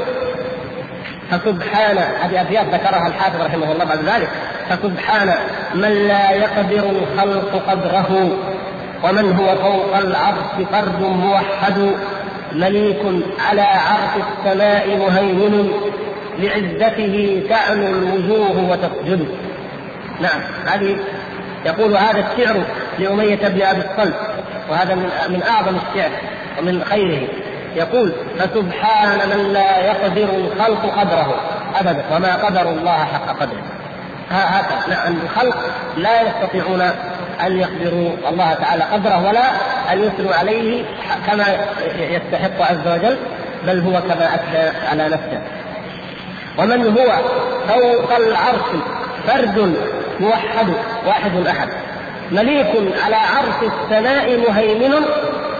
[1.31, 4.29] فسبحان هذه أبيات ذكرها الحافظ رحمه الله بعد ذلك
[4.69, 5.35] فسبحان
[5.75, 8.31] من لا يقدر الخلق قدره
[9.05, 11.91] ومن هو فوق العرش فرد موحد
[12.53, 13.03] مليك
[13.49, 15.71] على عرش السماء مهيمن.
[16.39, 19.29] لعزته تعنو الوجوه وتسجد
[20.21, 20.97] نعم هذه
[21.67, 22.63] يقول هذا الشعر
[22.99, 24.17] لأمية بن أبي الصلت
[24.71, 26.11] وهذا من من أعظم الشعر
[26.59, 27.29] ومن خيره.
[27.77, 31.41] يقول فسبحان من لا يقدر الخلق قدره.
[31.81, 33.63] أبدا وما قدر الله حق قدره.
[34.31, 34.97] هكذا.
[34.97, 35.57] نعم الخلق
[35.97, 36.81] لا يستطيعون
[37.47, 39.51] أن يقدروا الله تعالى قدره ولا
[39.93, 40.85] أن يثنوا عليه
[41.27, 41.45] كما
[41.99, 43.17] يستحق عز وجل
[43.67, 45.43] بل هو كما أثنى على نفسه.
[46.59, 47.13] ومن هو
[47.69, 48.71] فوق العرش
[49.27, 49.77] فرد
[50.21, 50.67] موحد
[51.07, 51.69] واحد أحد.
[52.33, 52.67] مليك
[53.05, 54.95] على عرش السماء مهيمن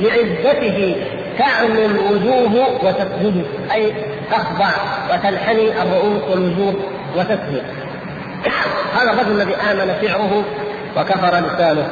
[0.01, 0.97] لعزته
[1.39, 3.93] تعمي الوجوه وتسجد أي
[4.31, 4.71] تخضع
[5.13, 6.75] وتنحني الرؤوس والوجوه
[7.17, 7.63] وتسجد.
[8.95, 10.45] هذا الرجل الذي آمن شعره
[10.97, 11.89] وكفر لسانه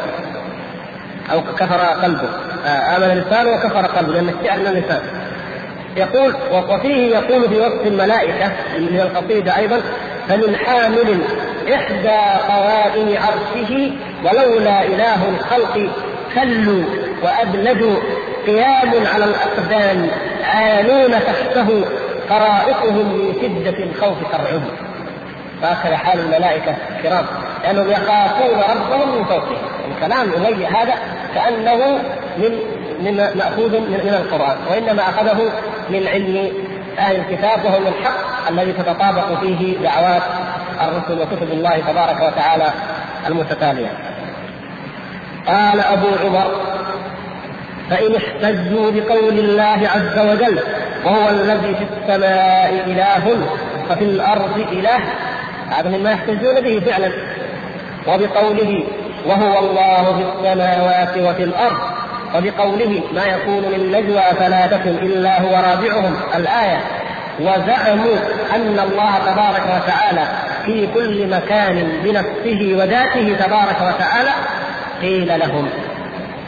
[1.33, 2.29] أو كفر قلبه.
[2.67, 5.26] آه، آمن لسانه وكفر قلبه لأن الشعر من اللسان.
[5.97, 9.81] يقول وفيه يقول في وصف الملائكة من القصيدة أيضا
[10.29, 11.21] فمن حامل
[11.75, 13.93] إحدى قوائم عرشه
[14.25, 15.91] ولولا إله الخلق
[16.35, 16.85] كلوا
[17.23, 17.97] وأبلدوا
[18.47, 20.11] قيام على الأقدام
[20.45, 21.85] عانون تحته
[22.29, 24.63] طرائقهم من شدة الخوف ترعب.
[25.63, 27.27] هكذا حال الملائكة الكرام
[27.63, 29.59] لأنهم يخافون ربهم من فوقهم.
[29.95, 30.95] الكلام إلي هذا
[31.35, 31.99] كأنه
[32.39, 32.59] من
[33.01, 35.53] من مأخوذ من, القرآن وإنما أخذه
[35.91, 36.53] من علم
[36.99, 40.23] أهل الكتاب وهو من الحق الذي تتطابق فيه دعوات
[40.83, 42.71] الرسل وكتب الله تبارك وتعالى
[43.29, 43.93] المتتالية.
[45.47, 46.77] قال أبو عمر
[47.91, 50.59] فإن احتجوا بقول الله عز وجل
[51.05, 53.37] وهو الذي في السماء إله
[53.91, 54.99] وفي الأرض إله
[55.71, 57.13] هذا مما يحتجون به فعلا
[58.09, 58.85] وبقوله
[59.27, 61.96] وهو الله في السماوات وفي الأرض
[62.35, 66.81] وبقوله ما يكون من نجوى ثلاثة إلا هو رابعهم الآية
[67.41, 68.17] وزعموا
[68.55, 70.29] أن الله تبارك وتعالى
[70.65, 74.31] في كل مكان بنفسه وذاته تبارك وتعالى
[75.03, 75.69] قيل لهم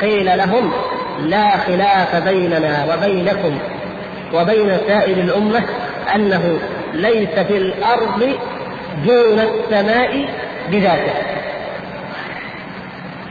[0.00, 0.72] قيل لهم
[1.20, 3.58] لا خلاف بيننا وبينكم
[4.34, 5.62] وبين سائر الأمة
[6.14, 6.58] أنه
[6.92, 8.38] ليس في الأرض
[9.04, 10.28] دون السماء
[10.70, 11.12] بذاته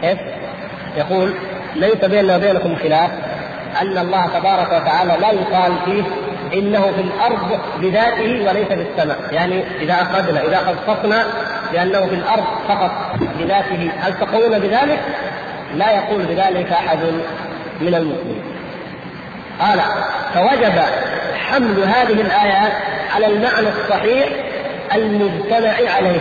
[0.02, 0.20] كيف؟
[0.98, 1.34] يقول
[1.80, 3.12] ليس بيننا وبينكم خلاف
[3.82, 6.04] أن الله تبارك وتعالى لا يقال فيه
[6.54, 11.26] إنه في الأرض بذاته وليس في السماء، يعني إذا أخرجنا إذا خصصنا
[11.72, 12.92] بأنه في الأرض فقط
[13.40, 15.00] بذاته، هل تقولون بذلك؟
[15.76, 17.00] لا يقول بذلك أحد
[17.82, 18.42] من المسلمين.
[19.60, 19.80] قال
[20.34, 20.74] فوجب
[21.50, 22.74] حمل هذه الايات
[23.16, 24.28] على المعنى الصحيح
[24.96, 26.20] المجتمع عليه.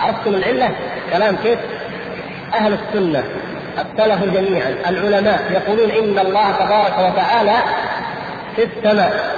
[0.00, 0.70] عرفتم العلة؟
[1.12, 1.58] كلام كيف؟
[2.54, 3.24] أهل السنة
[3.78, 4.74] السلف جميعا.
[4.88, 7.56] العلماء يقولون إن الله تبارك وتعالى
[8.56, 9.36] في السماء.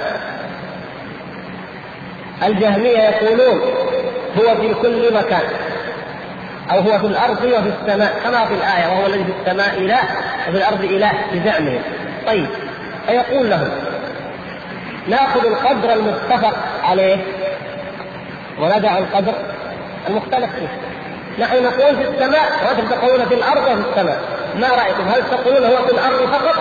[2.43, 3.61] الجهمية يقولون
[4.37, 5.41] هو في كل مكان
[6.71, 9.99] أو هو في الأرض وفي السماء كما في الآية وهو الذي في السماء إله
[10.47, 11.81] وفي الأرض إله بزعمهم.
[12.27, 12.47] طيب
[13.07, 13.69] فيقول لهم
[15.07, 17.17] نأخذ القدر المتفق عليه
[18.59, 19.33] وندع القدر
[20.09, 20.88] المختلف فيه.
[21.39, 24.19] نحن نقول في السماء وأنتم تقولون في الأرض وفي السماء.
[24.55, 26.55] ما رايكم هل تقولون هو في الأرض فقط؟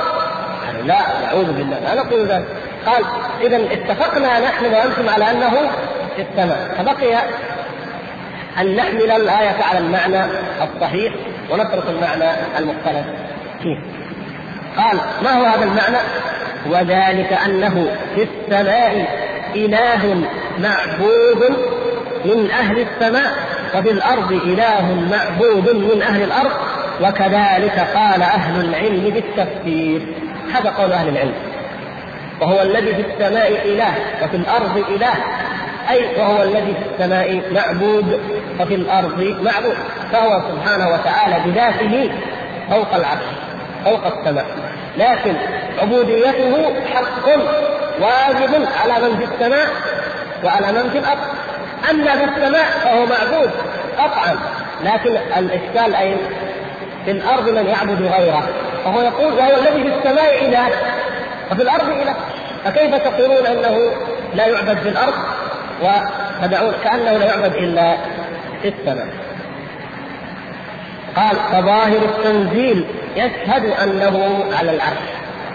[0.85, 1.79] لا نعوذ بالله.
[1.79, 2.47] لا نقول ذلك.
[2.87, 3.05] قال
[3.41, 5.51] اذا اتفقنا نحن وأنتم على أنه
[6.17, 6.75] في السماء.
[6.79, 7.15] فبقي
[8.61, 10.25] أن نحمل الآية على المعنى
[10.63, 11.15] الصحيح
[11.51, 13.07] ونترك المعنى المختلف
[13.63, 13.79] فيه.
[14.77, 15.99] قال ما هو هذا المعنى؟
[16.71, 19.07] وذلك أنه في السماء
[19.55, 20.25] إله
[20.59, 21.57] معبود
[22.25, 23.33] من أهل السماء
[23.75, 26.51] وفي الأرض إله معبود من أهل الأرض
[27.03, 30.07] وكذلك قال أهل العلم بالتفسير.
[30.55, 31.35] هذا قول أهل العلم.
[32.41, 35.15] وهو الذي في السماء إله وفي الأرض إله.
[35.91, 38.21] أي وهو الذي في السماء معبود
[38.61, 39.77] وفي الأرض معبود.
[40.13, 42.11] فهو سبحانه وتعالى بذاته
[42.71, 43.25] فوق العرش
[43.85, 44.47] فوق السماء.
[44.99, 45.35] لكن
[45.79, 47.29] عبوديته حق
[48.01, 49.69] واجب على من في السماء
[50.45, 51.21] وعلى من في الأرض.
[51.91, 53.51] أما في السماء فهو معبود
[53.99, 54.39] قطعا
[54.85, 56.17] لكن الإشكال أين؟
[57.05, 58.49] في الأرض من يعبد غيره.
[58.85, 60.69] فهو يقول وهو الذي في السماء إله
[61.53, 62.15] وفي الأرض إله.
[62.65, 63.91] فكيف تقولون إنه
[64.35, 65.15] لا يعبد في الأرض؟
[65.83, 67.97] وتدعون كأنه لا يعبد إلا
[68.63, 69.09] في السماء.
[71.17, 72.85] قال فظاهر التنزيل
[73.17, 75.09] يشهد أنه على العرش.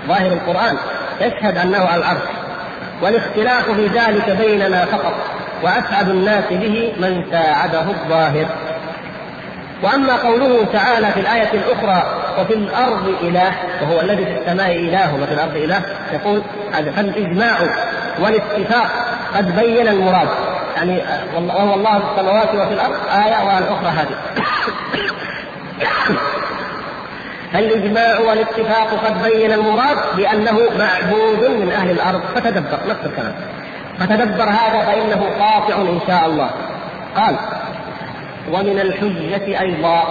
[0.07, 0.77] ظاهر القرآن
[1.21, 2.21] يشهد أنه على العرش.
[3.01, 5.13] والاختلاف في ذلك بيننا فقط.
[5.63, 8.45] وأسعد الناس به من ساعده الظاهر.
[9.83, 12.03] وأما قوله تعالى في الآية الأخرى
[12.39, 15.81] وفي الأرض إله وهو الذي في السماء إله وفي الأرض إله
[16.13, 16.41] يقول
[16.73, 17.57] هذا فالإجماع
[18.19, 18.87] والاتفاق
[19.35, 20.27] قد بين المراد.
[20.75, 21.01] يعني
[21.35, 22.95] وهو الله في السماوات وفي الأرض
[23.25, 24.15] آية والاخرى هذه.
[27.53, 32.21] فالإجماع والاتفاق قد بين المراد بأنه معبود من أهل الأرض.
[32.35, 33.33] فتدبر نفس الكلام.
[33.99, 36.49] فتدبر هذا فإنه قاطع إن شاء الله.
[37.15, 37.35] قال
[38.51, 40.03] ومن الحجة أيضا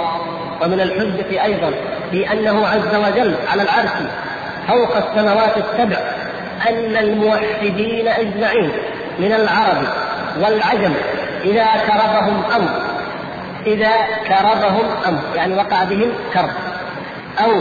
[0.63, 1.73] ومن الحجة أيضا
[2.11, 3.91] في أنه عز وجل على العرش
[4.69, 5.97] فوق السماوات السبع
[6.69, 8.73] أن الموحدين أجمعين
[9.19, 9.83] من العرب
[10.41, 10.93] والعجم
[11.45, 12.83] إذا كربهم أمر
[13.67, 13.91] إذا
[14.29, 16.51] كربهم أمر يعني وقع بهم كرب
[17.45, 17.53] أو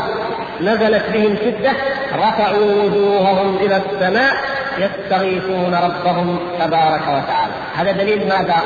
[0.62, 1.72] نزلت بهم شدة
[2.14, 4.34] رفعوا وجوههم إلى السماء
[4.82, 8.62] يستغيثون ربهم تبارك وتعالى هذا دليل ماذا؟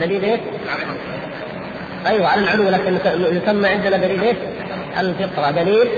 [0.00, 0.40] دليل إيش؟
[2.06, 4.36] أيوه على العلو لكن يسمى عندنا دليل إيش؟
[4.98, 5.88] الفطرة دليل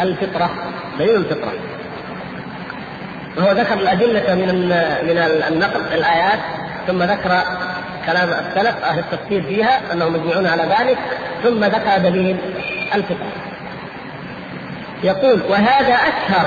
[0.00, 0.50] الفطرة
[0.98, 1.52] دليل الفطرة
[3.36, 4.68] وهو ذكر الأدلة من
[5.02, 6.38] من النقل الآيات
[6.86, 7.42] ثم ذكر
[8.06, 10.98] كلام السلف أهل التفسير فيها أنهم مجمعون على ذلك
[11.42, 12.36] ثم ذكر دليل
[12.94, 13.32] الفطرة
[15.04, 16.46] يقول وهذا أشهر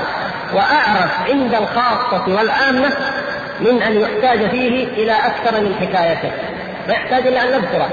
[0.54, 2.96] وأعرف عند الخاصة والعامة
[3.60, 6.30] من أن يحتاج فيه إلى أكثر من حكايته.
[6.88, 7.88] ما يحتاج إلا أن نذكره.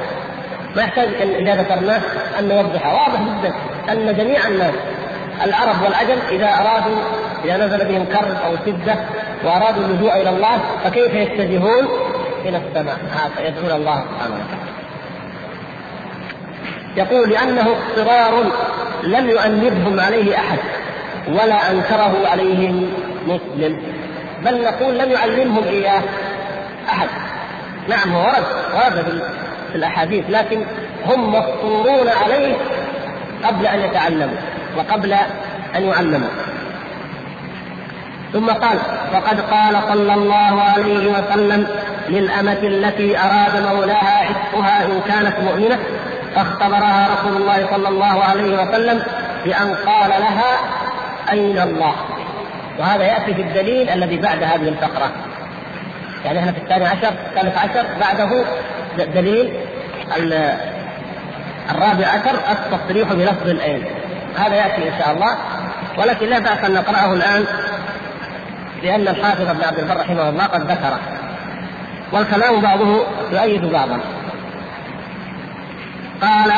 [0.75, 2.01] ما يحتاج إذا ذكرناه
[2.39, 2.93] أن نوضحه.
[2.93, 3.53] واضح جدا
[3.91, 4.73] أن جميع الناس
[5.43, 6.97] العرب والعجم إذا أرادوا
[7.45, 8.95] إذا نزل بهم كرب أو شدة
[9.43, 11.87] وأرادوا اللجوء إلى الله فكيف يتجهون
[12.45, 12.97] إلى السماء؟
[13.39, 14.65] يدعون الله سبحانه وتعالى.
[16.97, 18.43] يقول لأنه اضطرار
[19.03, 20.59] لم يؤنبهم عليه أحد.
[21.27, 22.93] ولا أنكره عليهم
[23.27, 23.77] مسلم.
[24.45, 26.01] بل نقول لم يعلمهم إياه
[26.89, 27.07] أحد.
[27.89, 29.21] نعم هو ورد ورد
[29.71, 30.63] في الأحاديث لكن
[31.05, 32.55] هم مفطورون عليه
[33.43, 34.37] قبل أن يتعلموا
[34.77, 35.13] وقبل
[35.75, 36.29] أن يعلموا.
[38.33, 38.77] ثم قال
[39.13, 41.67] وقد قال صلى الله عليه وسلم
[42.09, 45.79] للأمة التي أراد مولاها عتقها إن كانت مؤمنة
[46.35, 49.03] فاختبرها رسول الله صلى الله عليه وسلم
[49.45, 50.57] بأن قال لها
[51.31, 51.95] أين الله.
[52.79, 55.11] وهذا يأتي في الدليل الذي بعد هذه الفقرة.
[56.25, 58.45] يعني إحنا في الثاني عشر الثالث عشر بعده
[58.97, 59.53] دليل
[61.71, 63.85] الرابع عشر التصريح بلفظ الأين
[64.37, 65.37] هذا يأتي إن شاء الله.
[65.97, 67.45] ولكن لا بأس أن نقرأه الآن
[68.83, 70.99] لأن الحافظ ابن عبد البر رحمه الله قد ذكره
[72.11, 73.99] والكلام بعضه يؤيد بعضا.
[76.21, 76.51] قال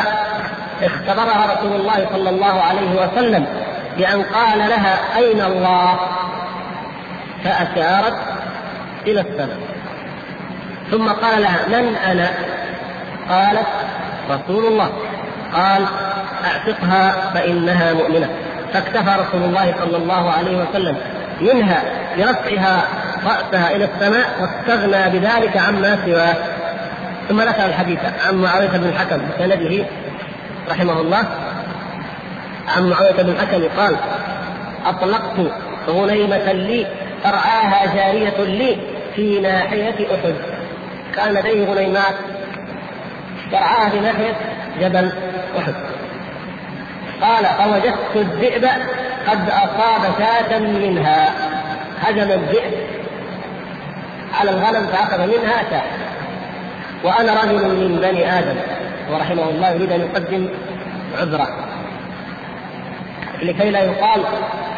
[0.82, 3.48] اختبرها رسول الله صلى الله عليه وسلم.
[3.98, 6.00] بأن قال لها أين الله؟
[7.44, 8.18] فأشارت
[9.08, 9.58] إلى السماء.
[10.92, 12.30] ثم قال لها من أنا؟
[13.30, 13.68] قالت
[14.30, 14.90] رسول الله.
[15.54, 15.86] قال
[16.46, 18.30] أعتقها فإنها مؤمنة.
[18.74, 20.98] فاكتفى رسول الله صلى الله عليه وسلم
[21.42, 21.84] منها
[22.18, 22.84] برفعها
[23.26, 26.36] رأسها إلى السماء واستغنى بذلك عما سواه.
[27.30, 29.86] ثم ذكر الحديث عن معاوية بن الحكم بسنده
[30.70, 31.24] رحمه الله.
[32.68, 33.96] عن معاوية بن الحكم قال
[34.86, 35.52] أطلقت
[35.90, 36.88] غنيمة لي
[37.24, 38.78] ترعاها جارية لي
[39.16, 40.36] في ناحية أحد.
[41.16, 42.16] كان لديه غنيمات
[43.52, 44.34] ترعاها في ناحية
[44.80, 45.12] جبل
[45.58, 45.74] أحد.
[47.22, 48.66] قال فوجدت الذئب
[49.28, 51.30] قد أصاب شاة منها
[52.02, 52.74] هجم الذئب
[54.40, 55.82] على الغنم فأخذ منها شاة
[57.04, 58.56] وأنا رجل من بني آدم
[59.12, 60.50] ورحمه الله يريد أن يقدم
[61.20, 61.77] عذره.
[63.41, 64.23] لكي لا يقال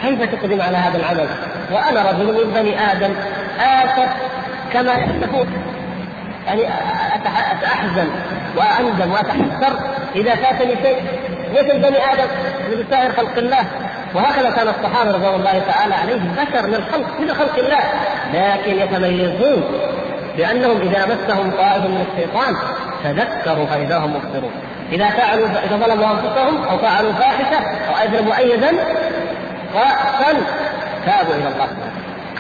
[0.02, 1.28] كيف تقدم على هذا العمل؟
[1.72, 3.14] وأنا رجل من بني آدم
[3.60, 4.10] آسف
[4.74, 5.48] كما يأسفون
[6.48, 6.62] يعني
[7.52, 8.10] أتأحزن
[8.58, 9.80] وأندم وأتحسر
[10.16, 11.04] إذا فاتني شيء.
[11.52, 12.28] مثل بني آدم
[12.72, 13.66] مثل سائر خلق الله.
[14.16, 17.80] وهكذا كان الصحابة رضوان الله تعالى عليهم بشر من الخلق مثل خلق الله.
[18.34, 19.64] لكن يتميزون
[20.38, 22.56] بأنهم إذا مسهم طائف من الشيطان
[23.04, 24.52] تذكروا فإذا هم مبصرون.
[24.92, 27.58] إذا فعلوا إذا ظلموا أنفسهم أو فعلوا فاحشة
[27.90, 28.80] أو أذنبوا أي ذنب
[31.06, 31.68] تابوا إلى الله.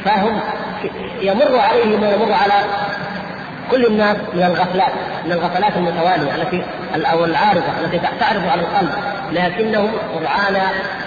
[0.05, 0.39] فهم
[1.21, 2.53] يمر عليهم ويمر على
[3.71, 4.91] كل الناس من الغفلات
[5.25, 6.63] من الغفلات المتوالية التي
[7.11, 8.89] أو العارضة التي تعرض على القلب.
[9.31, 10.61] لكنهم قرآن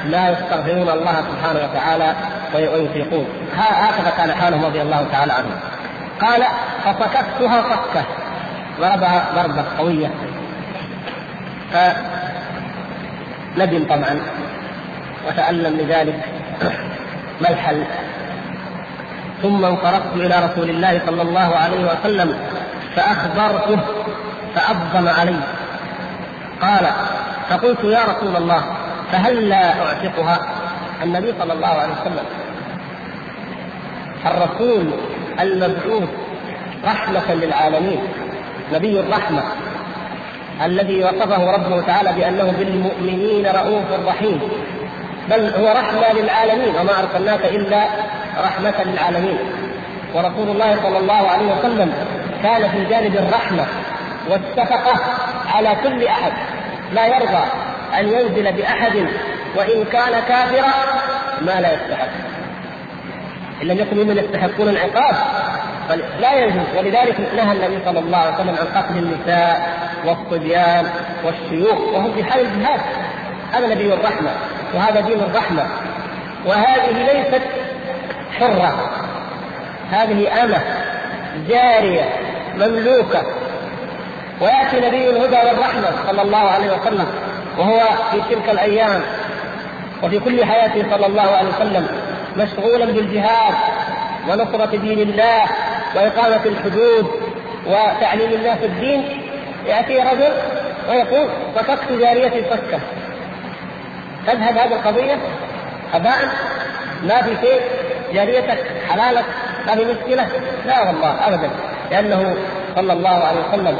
[0.07, 2.15] لا يستغفرون الله سبحانه وتعالى
[2.55, 3.27] ويطيقون.
[3.57, 5.61] هكذا كان حالهم رضي الله تعالى عنهم.
[6.21, 6.43] قال
[6.85, 8.05] ففككتها فكة.
[8.81, 10.11] ضربها ضربة قوية.
[13.57, 14.21] فندم طبعا.
[15.29, 16.25] وتألم لذلك
[17.41, 17.85] ما الحل؟
[19.43, 22.39] ثم انصرفت إلى رسول الله صلى الله عليه وسلم
[22.97, 23.81] فأخبرته
[24.55, 25.41] فابظم علي.
[26.63, 26.87] قال
[27.51, 28.65] فقلت يا رسول الله
[29.13, 30.41] فهل لا أعتقها؟
[31.03, 32.25] النبي صلى الله عليه وسلم.
[34.27, 34.91] الرسول
[35.41, 36.09] المبعوث
[36.85, 38.01] رحمة للعالمين
[38.73, 39.43] نبي الرحمة.
[40.64, 44.40] الذي وصفه ربه تعالى بأنه بالمؤمنين رؤوف رحيم.
[45.31, 47.85] بل هو رحمة للعالمين وما أرسلناك إلا
[48.44, 49.38] رحمة للعالمين.
[50.14, 51.92] ورسول الله صلى الله عليه وسلم
[52.42, 53.66] كان في جانب الرحمة
[54.31, 55.01] والشفقة
[55.55, 56.33] على كل أحد.
[56.94, 57.44] لا يرضى
[57.98, 59.07] أن ينزل بأحد
[59.57, 60.72] وإن كان كافرا
[61.40, 62.09] ما لا يستحق.
[63.62, 65.14] إن لم يكن ممن يستحقون العقاب
[66.21, 66.66] لا يجوز.
[66.79, 70.87] ولذلك نهى النبي صلى الله عليه وسلم عن قتل النساء والصبيان
[71.25, 72.81] والشيوخ وهم في حال الجهاد.
[73.53, 74.31] هذا نبي الرحمة
[74.75, 75.66] وهذا دين الرحمة.
[76.47, 77.42] وهذه ليست
[78.38, 78.90] حرة.
[79.90, 80.61] هذه أمة
[81.49, 82.09] جارية
[82.57, 83.23] مملوكة.
[84.40, 87.07] ويأتي نبي الهدى والرحمة صلى الله عليه وسلم
[87.59, 87.81] وهو
[88.12, 89.01] في تلك الأيام
[90.03, 91.87] وفي كل حياته صلى الله عليه وسلم
[92.37, 93.55] مشغولا بالجهاد.
[94.29, 95.43] ونصرة دين الله
[95.97, 97.07] وإقامة الحدود
[97.67, 99.05] وتعليم الناس الدين
[99.67, 100.33] يأتي رجل
[100.89, 102.81] ويقول فككت جاريتي فكة
[104.27, 105.19] تذهب هذه القضية
[105.95, 106.19] أباء
[107.03, 107.61] ما في شيء
[108.15, 109.25] جاريتك حلالك
[109.67, 110.27] ما في مشكلة؟
[110.67, 111.51] لا والله أبدا.
[111.91, 112.37] لأنه
[112.77, 113.77] صلى الله عليه وسلم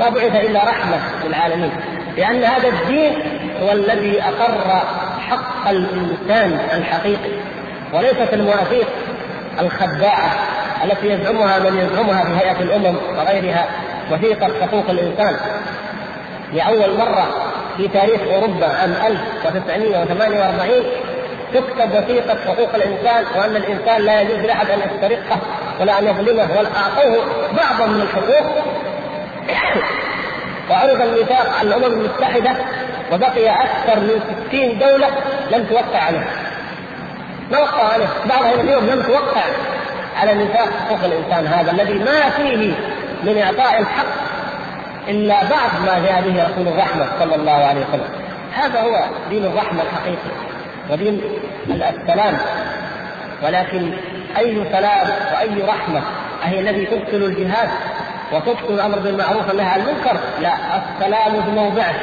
[0.00, 1.70] ما بعث إلا رحمة للعالمين.
[2.16, 3.12] لأن هذا الدين
[3.62, 4.82] هو الذي أقر
[5.28, 7.30] حق الإنسان الحقيقي
[7.92, 8.86] وليست المواثيق
[9.60, 10.30] الخداعة
[10.84, 13.66] التي يزعمها من يزعمها في هيئة الأمم وغيرها
[14.12, 15.36] وثيقة حقوق الإنسان.
[16.52, 17.26] لأول مرة
[17.76, 20.70] في تاريخ أوروبا عام 1948
[21.54, 25.38] تكتب وثيقة حقوق الإنسان وأن الإنسان لا يجوز لأحد أن يسترقه
[25.80, 27.24] ولا أن يظلمه ولا أعطوه
[27.56, 28.64] بعضا من الحقوق.
[30.70, 32.56] وعرض الميثاق على الأمم المتحدة
[33.12, 35.08] وبقي أكثر من 60 دولة
[35.50, 36.26] لم توقع عليه
[37.52, 38.06] ما وقع عليه.
[38.28, 39.42] بعضها اليوم لم توقع
[40.20, 42.72] على ميثاق حقوق الإنسان هذا الذي ما فيه
[43.24, 44.06] من إعطاء الحق
[45.08, 48.08] إلا بعض ما جاء به رسول الرحمة صلى الله عليه وسلم.
[48.54, 50.30] هذا هو دين الرحمة الحقيقي
[50.90, 51.20] ودين
[51.70, 52.38] السلام.
[53.42, 53.90] ولكن
[54.38, 56.02] أي سلام وأي رحمة
[56.44, 57.68] أهي الذي تبطل الجهاد
[58.32, 60.52] وتبطل الأمر بالمعروف والنهي عن المنكر؟ لا.
[60.76, 61.94] السلام في موضعه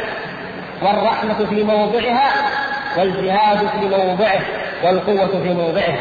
[0.82, 2.32] والرحمة في موضعها
[2.98, 4.40] والجهاد في موضعه.
[4.84, 5.96] والقوة في موضعه.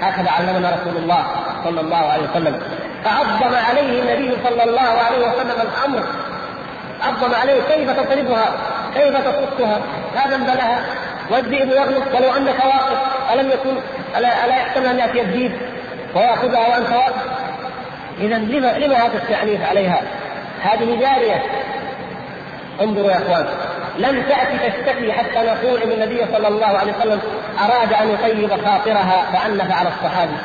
[0.00, 1.26] هكذا علمنا رسول الله
[1.64, 2.60] صلى الله عليه وسلم.
[3.04, 6.02] فعظم عليه النبي صلى الله عليه وسلم الأمر.
[7.02, 8.52] عظم عليه كيف تضربها؟
[8.94, 9.78] كيف تصدها
[10.14, 10.80] لا ذنب لها.
[11.30, 12.98] والذئب يغلط ولو أنك واقف.
[13.32, 13.76] ألم يكن؟
[14.18, 15.52] الا, ألا يحتمل أن يأتي الديب
[16.14, 17.22] ويأخذها وأنت واقف؟
[18.20, 20.02] اذا لما لما هذا التعنيف عليها؟
[20.62, 21.42] هذه جارية.
[22.80, 23.46] انظروا يا أخوان.
[23.98, 27.20] لم تأتي تشتكي حتى نقول إن النبي صلى الله عليه وسلم
[27.64, 30.36] أراد أن يطيب خاطرها فعنف على الصحابي.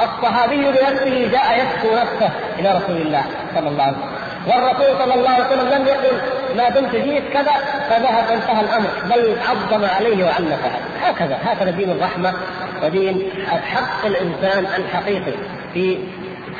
[0.00, 3.22] الصحابي بنفسه جاء يشكو نفسه إلى رسول الله
[3.54, 4.16] صلى الله عليه وسلم
[4.46, 6.20] والرسول صلى الله عليه وسلم لم يقل
[6.56, 7.52] ما دمت جئت كذا
[7.90, 10.70] فذهب انتهى الأمر بل عظم عليه وعنفه
[11.02, 12.32] هكذا هكذا دين الرحمة
[12.82, 13.30] ودين
[13.74, 15.32] حق الإنسان الحقيقي
[15.74, 15.98] في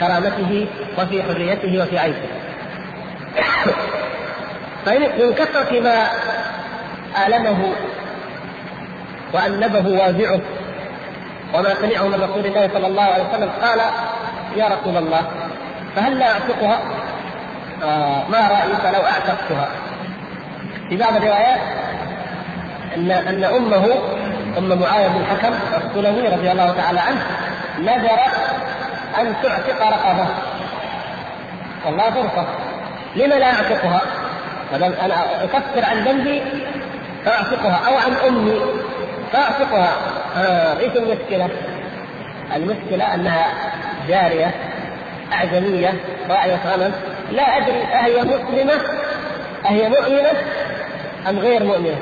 [0.01, 0.67] كرامته
[0.99, 2.29] وفي حريته وفي عيشه.
[4.87, 6.09] فمن كثرة ما
[7.27, 7.73] آلمه
[9.33, 10.41] وأنبه وازعه
[11.55, 13.81] وما سمعه من رسول الله صلى الله عليه وسلم قال
[14.57, 15.23] يا رسول الله
[15.97, 16.79] فهل لا أعتقها؟
[17.85, 19.69] آه ما رأيك لو أعتقتها؟
[20.89, 21.61] في بعض الروايات
[22.97, 23.95] أن أن أمه
[24.59, 27.27] أم معاوية بن الحكم السلمي رضي الله تعالى عنه
[27.79, 28.35] نذرت
[29.21, 30.27] أن تعتق رقبة
[31.87, 32.47] والله فرصة
[33.17, 34.01] لما لا أعتقها؟
[34.75, 36.43] أنا أكفر عن ذنبي
[37.25, 38.61] فأعتقها أو عن أمي
[39.33, 39.93] فأعتقها
[40.37, 41.49] آه إيش المشكلة؟
[42.57, 43.47] المشكلة أنها
[44.09, 44.55] جارية
[45.33, 45.95] أعجمية
[46.31, 46.93] راعية غنم
[47.33, 48.81] لا أدري أهي مسلمة؟
[49.67, 50.31] أهي مؤمنة
[51.29, 51.99] أم غير مؤمنة؟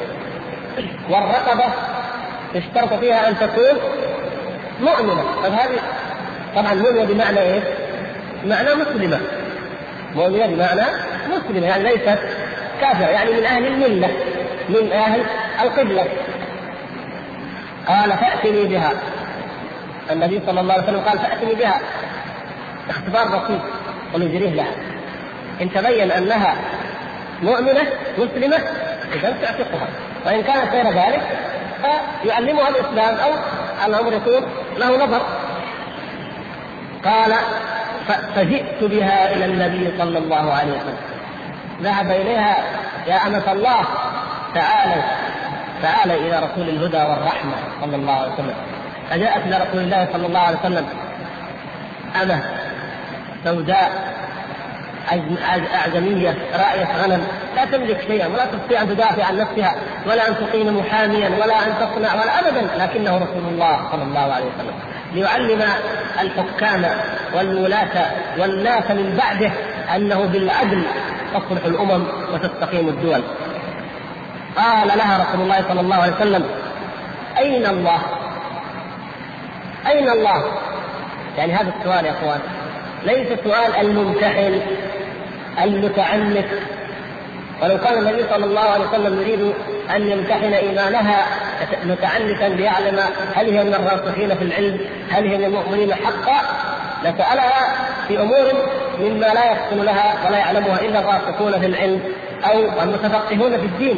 [1.10, 1.64] والرقبة
[2.56, 3.78] اشترط فيها أن تكون
[4.80, 5.24] مؤمنة.
[5.42, 5.78] طيب هذه
[6.56, 7.62] طبعا مؤمنة بمعنى إيه؟
[8.44, 9.20] بمعنى مسلمة.
[10.14, 10.82] مؤمنة بمعنى
[11.28, 12.18] مسلمة يعني ليست
[12.80, 14.08] كافرة يعني من أهل الملة
[14.68, 15.20] من أهل
[15.62, 16.04] القبلة.
[17.88, 18.92] قال فأتني بها.
[20.10, 21.80] النبي صلى الله عليه وسلم قال فأتني بها.
[22.90, 23.60] اختبار بسيط
[24.14, 24.72] ونجريه لها.
[25.62, 26.54] إن تبين أنها
[27.42, 27.82] مؤمنة
[28.18, 28.56] مسلمة
[29.14, 29.88] إذا تعتقها
[30.26, 31.22] وإن كانت غير ذلك
[32.22, 33.30] فيعلمها الإسلام أو
[33.86, 34.42] الأمر يكون
[34.78, 35.22] له نظر.
[37.04, 37.34] قال
[38.36, 40.96] فجئت بها إلى النبي صلى الله عليه وسلم.
[41.82, 42.56] ذهب إليها
[43.06, 43.84] يا أمة الله
[44.54, 45.02] تعالى
[45.82, 48.54] تعالى إلى رسول الهدى والرحمة صلى الله عليه وسلم.
[49.10, 50.86] فجاءت إلى رسول الله صلى الله عليه وسلم
[52.22, 52.40] أمة
[53.44, 54.14] سوداء
[55.74, 59.74] أعجمية راعية غنم لا تملك شيئا ولا تستطيع أن تدافع عن نفسها
[60.06, 62.84] ولا أن تقيم محاميا ولا أن تصنع ولا أبدا.
[62.84, 64.74] لكنه رسول الله صلى الله عليه وسلم.
[65.12, 65.62] ليعلم
[66.20, 66.86] الحكام
[67.34, 68.06] والولاة
[68.38, 69.50] والناس من بعده
[69.96, 70.82] أنه بالعدل
[71.34, 72.04] تصلح الأمم
[72.34, 73.20] وتستقيم الدول
[74.56, 76.44] قال لها رسول الله صلى الله عليه وسلم
[77.38, 77.98] أين الله؟
[79.86, 80.44] أين الله؟
[81.38, 82.40] يعني هذا السؤال يا أخوان
[83.06, 84.60] ليس سؤال الممتحن
[85.62, 86.46] المتعنت
[87.62, 89.54] ولو كان النبي صلى الله عليه وسلم يريد
[89.96, 91.26] أن يمتحن إيمانها
[91.84, 93.00] متعنتا ليعلم
[93.34, 94.78] هل هي من الراسخين في العلم؟
[95.10, 96.40] هل هي من المؤمنين حقا؟
[97.04, 97.74] لسالها
[98.08, 98.52] في أمور
[99.00, 102.00] مما لا يحصل لها ولا يعلمها إلا الراسخون في العلم
[102.44, 103.96] أو المتفقهون في الدين.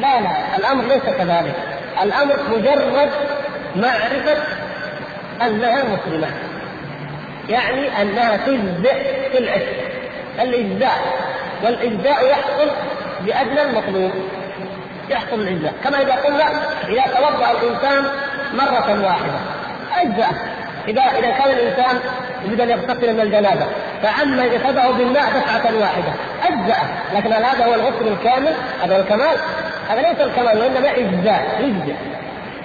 [0.00, 1.54] لا لا الأمر ليس كذلك.
[2.02, 3.10] الأمر مجرد
[3.76, 4.36] معرفة
[5.42, 6.28] أنها مسلمة.
[7.48, 9.88] يعني أنها تجزئ في العشق
[10.40, 10.98] الإجزاء
[11.64, 12.70] والإجزاء يحصل
[13.20, 14.10] بأدنى المطلوب
[15.10, 16.44] يحصل الإجزاء كما إذا قلنا
[16.88, 18.04] إذا توضأ الإنسان
[18.54, 19.38] مرة واحدة
[19.96, 20.32] اجزاء
[20.88, 21.98] إذا إذا كان الإنسان
[22.44, 23.66] يريد أن يغتسل من الجنابة
[24.02, 26.12] فعما جسده بالماء دفعة واحدة
[26.42, 26.84] اجزاء
[27.14, 28.52] لكن هل هذا هو الغسل الكامل؟
[28.84, 29.36] هذا هو الكمال؟
[29.88, 31.94] هذا ليس الكمال وإنما إجزاء يجزئ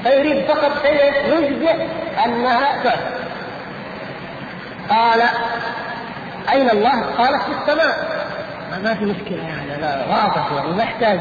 [0.03, 1.87] فيريد فقط شيء يجزئ
[2.25, 2.97] أنها تعصى
[4.89, 5.21] قال
[6.51, 8.23] أين الله؟ قالت في السماء
[8.83, 11.19] ما في مشكلة يعني لا واضح يعني ما يحتاج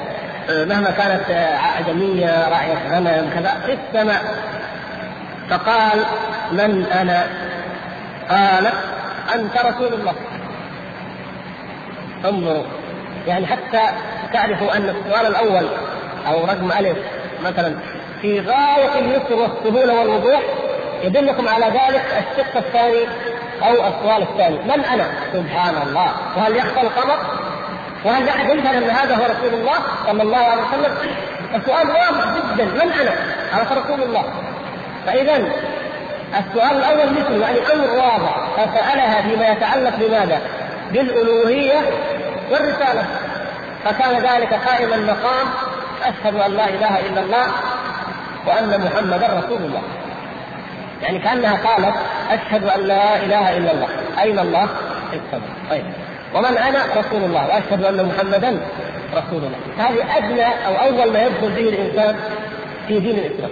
[0.48, 4.22] مهما كانت أعجمية راعية غنم كذا في السماء
[5.53, 6.05] فقال
[6.53, 7.26] من أنا؟
[8.30, 8.74] قالت
[9.34, 10.14] أنت رسول الله
[12.24, 12.64] انظروا
[13.26, 13.80] يعني حتى
[14.32, 15.66] تعرفوا أن السؤال الأول
[16.26, 16.98] أو رقم ألف
[17.44, 17.74] مثلا
[18.22, 20.40] في غاية اليسر والسهولة والوضوح
[21.03, 23.07] يدلكم على ذلك الشق الثاني
[23.62, 27.18] أو السؤال الثاني من أنا؟ سبحان الله وهل يخفى القمر؟
[28.05, 29.76] وهل أحد يفهم أن هذا هو رسول الله
[30.07, 30.96] صلى الله عليه وسلم؟
[31.55, 33.12] السؤال واضح جدا من أنا؟
[33.53, 34.24] هذا رسول الله
[35.07, 35.36] فإذا
[36.38, 40.40] السؤال الأول مثل يعني أمر واضح فسألها فيما يتعلق بماذا؟
[40.92, 41.80] بالألوهية
[42.50, 43.05] والرسالة.
[43.84, 45.46] فكان ذلك قائما مقام
[46.03, 47.46] أشهد أن لا إله إلا الله
[48.46, 49.82] وأن محمدا رسول الله.
[51.03, 51.94] يعني كأنها قالت
[52.30, 53.88] أشهد أن لا إله إلا الله.
[54.22, 54.68] أين الله؟
[55.12, 55.50] السماء.
[55.70, 55.84] طيب.
[56.34, 57.46] ومن أنا؟ رسول الله.
[57.46, 58.61] وأشهد أن محمدا
[59.14, 59.59] رسول الله.
[59.78, 62.16] هذه أدنى أو أول ما يدخل به الإنسان
[62.88, 63.50] في دين الإسلام.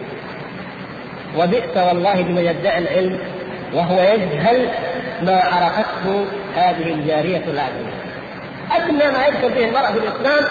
[1.39, 3.19] وبئس والله بمن يدعي العلم
[3.75, 4.69] وهو يجهل
[5.23, 6.27] ما عرفته
[6.57, 7.91] هذه الجارية العادية
[8.73, 10.45] أدنى ما يدخل به المرأة في الإسلام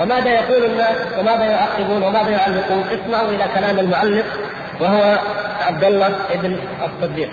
[0.00, 4.24] وماذا يقول الناس وماذا يعقبون وماذا يعلقون؟ اسمعوا إلى كلام المعلق
[4.80, 5.18] وهو
[5.66, 7.30] عبد الله بن الصديق.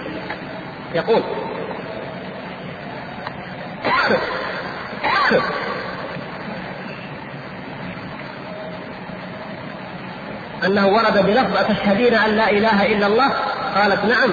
[10.66, 13.30] أنه ورد بلفظ أتشهدين أن لا إله إلا الله؟
[13.76, 14.30] قالت نعم.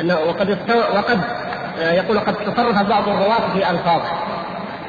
[0.00, 0.58] أنه وقد
[0.94, 1.20] وقد
[1.80, 4.10] آه، يقول قد تصرف بعض الرواة في ألفاظه.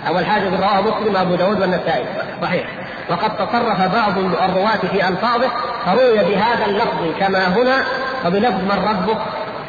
[0.07, 2.05] أول حاجة رواه مسلم أبو داود والنسائي.
[2.41, 2.65] صحيح.
[3.09, 5.49] وقد تصرف بعض الرواة في ألفاظه
[5.85, 7.83] فروي بهذا اللفظ كما هنا
[8.25, 9.17] وبلفظ من ربك؟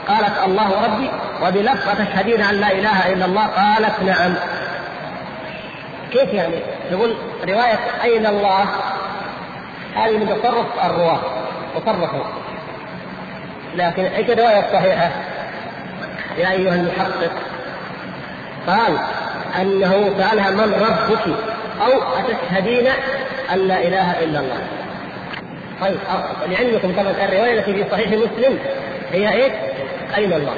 [0.08, 1.10] قالت الله ربي.
[1.42, 4.34] وبلفظ أتشهدين أن لا إله إلا الله؟ قالت نعم.
[6.12, 7.14] كيف يعني؟ يقول
[7.48, 8.66] رواية أين الله؟
[9.94, 11.18] هذه من تصرف الرواة
[11.74, 12.24] تصرفوا
[13.76, 15.10] لكن إيش الرواية الصحيحة؟
[16.38, 17.32] يا أيها المحقق
[18.66, 18.98] قال
[19.60, 21.36] أنه سألها من ربك
[21.82, 22.86] أو أتشهدين
[23.52, 24.60] أن لا إله إلا الله
[25.80, 25.96] طيب
[26.46, 28.58] لعلمكم طبعا الرواية التي في صحيح مسلم
[29.12, 29.52] هي إيش؟
[30.16, 30.54] أين الله؟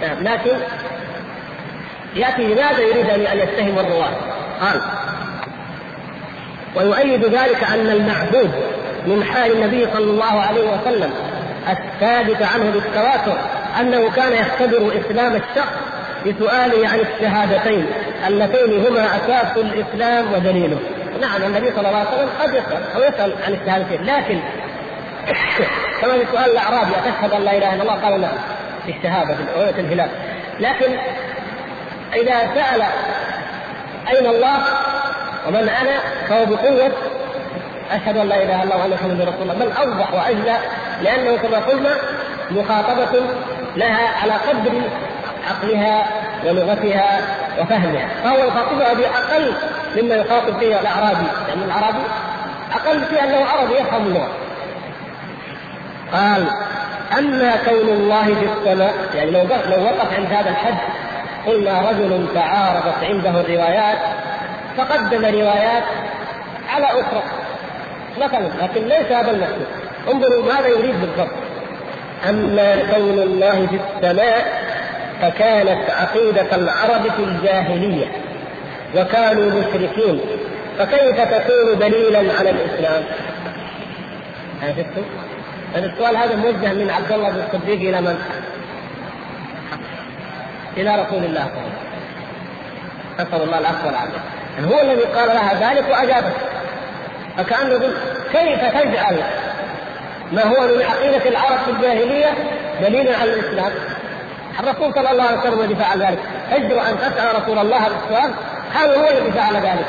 [0.00, 0.56] نعم لكن
[2.14, 4.10] يأتي لماذا يريد أن يتهم الرواة؟
[4.60, 4.82] قال
[6.76, 8.50] ويؤيد ذلك أن المعبود
[9.06, 11.10] من حال النبي صلى الله عليه وسلم
[11.68, 13.38] الثابت عنه بالتواتر
[13.80, 15.74] أنه كان يختبر إسلام الشخص
[16.26, 17.86] بسؤاله عن الشهادتين
[18.28, 20.78] اللتين هما أساس الإسلام ودليله.
[21.20, 24.40] نعم النبي صلى الله عليه وسلم قد يسأل أو يسأل عن الشهادتين لكن
[26.00, 28.32] كما في سؤال الأعرابي أتشهد أن لا إله إلا الله؟ قال نعم
[28.86, 30.08] في الشهادة في رؤية الهلال.
[30.60, 30.96] لكن
[32.14, 32.82] إذا سأل
[34.14, 34.56] أين الله؟
[35.46, 36.92] ومن أنا فهو بقوة.
[37.90, 39.54] أشهد أن لا إله إلا الله وأن محمدا رسول الله.
[39.54, 40.56] بل أوضح وأجلى
[41.02, 41.96] لأنه كما قلنا
[42.50, 43.20] مخاطبة
[43.76, 44.72] لها على قدر
[45.50, 46.06] عقلها
[46.44, 47.20] ولغتها
[47.60, 48.08] وفهمها.
[48.24, 49.52] فهو يخاطبها بأقل
[49.96, 51.26] مما يخاطب فيه الأعرابي.
[51.48, 52.04] لأن يعني الأعرابي
[52.72, 54.32] أقل في أنه عربي يفهم اللغة.
[56.12, 56.46] قال
[57.18, 60.74] أما كون الله في السماء يعني لو لو وقف عند هذا الحد
[61.46, 63.98] قلنا رجل تعارضت عنده الروايات
[64.76, 65.84] فقدم روايات
[66.68, 67.22] على أخرى
[68.20, 69.66] مثلا لكن ليس هذا المقصود
[70.12, 71.34] انظروا ماذا يريد بالضبط
[72.28, 74.64] أما كون الله في السماء
[75.22, 78.06] فكانت عقيدة العرب في الجاهلية
[78.96, 80.20] وكانوا مشركين
[80.78, 83.02] فكيف تكون دليلا على الإسلام؟
[84.62, 85.02] عرفتم؟
[85.76, 88.18] السؤال هذا موجه من عبد الله بن الصديق إلى من؟
[90.76, 91.48] إلى رسول الله
[93.16, 96.32] صلى الله عليه وسلم الله العفو والعافية هو الذي قال لها ذلك وأجابت.
[97.38, 97.94] فكأنه يقول
[98.32, 99.22] كيف تجعل
[100.32, 102.34] ما هو من عقيدة العرب في الجاهلية
[102.80, 103.72] دليلا على الإسلام؟
[104.60, 106.18] الرسول صلى الله عليه وسلم الذي فعل ذلك.
[106.50, 108.30] تجدر أن تسأل رسول الله السؤال
[108.74, 109.86] هذا هو الذي فعل ذلك.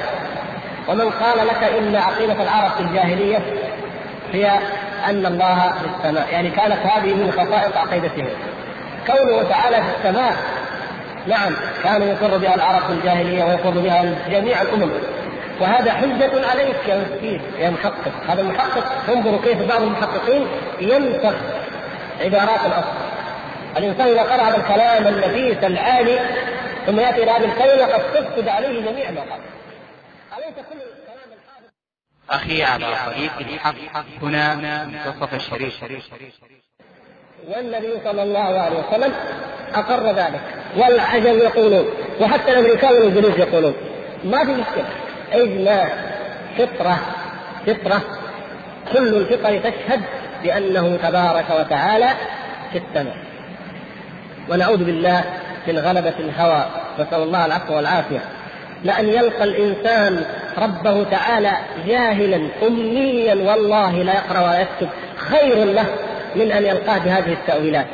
[0.87, 3.39] ومن قال لك إن عقيدة العرب في الجاهلية
[4.33, 4.51] هي
[5.09, 8.29] أن الله في السماء يعني كانت هذه من خصائص عقيدتهم.
[9.07, 10.35] كونه تعالى في السماء
[11.27, 14.91] نعم كان يقر بها العرب في الجاهلية ويقر بها جميع الأمم.
[15.61, 18.11] وهذا حجة عليك يا مسكين يا محقق.
[18.27, 20.47] هذا المحقق انظروا كيف بعض المحققين
[20.79, 21.35] ينسخ
[22.21, 22.97] عبارات الأصل.
[23.77, 26.19] الإنسان إذا قرأ هذا الكلام النفيس العالي
[26.85, 29.39] ثم يأتي إلى هذه الكلمة قد تفسد عليه جميع ما قال
[30.37, 31.69] أليس كل الحافظ.
[32.29, 33.75] أخي على طريق الحق
[34.21, 35.83] هنا منتصف الشريف.
[37.47, 39.13] والنبي صلى الله عليه وسلم
[39.73, 40.64] أقر ذلك.
[40.77, 41.85] والعجم يقولون.
[42.21, 43.73] وحتى الأمريكان والإنجليز يقولون
[44.23, 44.85] ما في مشكلة.
[45.33, 45.87] إجماع
[46.57, 46.97] فطرة
[47.67, 48.01] فطرة.
[48.93, 50.01] كل الفطر تشهد
[50.43, 52.09] بأنه تبارك وتعالى
[52.71, 53.17] في السماء.
[54.49, 55.23] ونعوذ بالله
[55.67, 56.65] من غلبة الهوى
[56.99, 58.19] نسأل الله العفو والعافية.
[58.83, 60.25] لأن يلقى الإنسان
[60.57, 61.51] ربه تعالى
[61.87, 64.89] جاهلا أميا والله لا يقرأ ولا يكتب.
[65.17, 65.85] خير له
[66.35, 67.85] من أن يلقاه بهذه التأويلات.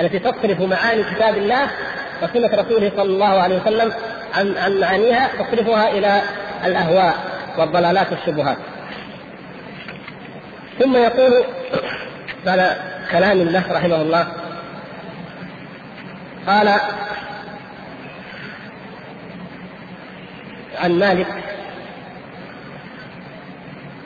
[0.00, 1.66] التي تصرف معاني كتاب الله
[2.22, 3.92] وسنة رسوله صلى الله عليه وسلم
[4.34, 6.22] عن عن معانيها تصرفها إلى
[6.64, 7.14] الأهواء
[7.58, 8.56] والضلالات والشبهات.
[10.78, 11.44] ثم يقول
[12.46, 12.76] بعد
[13.10, 14.26] كلام الله رحمه الله
[16.46, 16.68] قال
[20.78, 21.26] عن مالك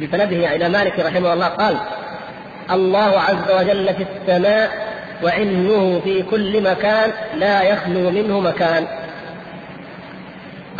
[0.02, 1.76] بسنده إلى مالك رحمه الله قال
[2.70, 4.85] الله عز وجل في السماء
[5.24, 8.86] وعلمه في كل مكان لا يخلو منه مكان.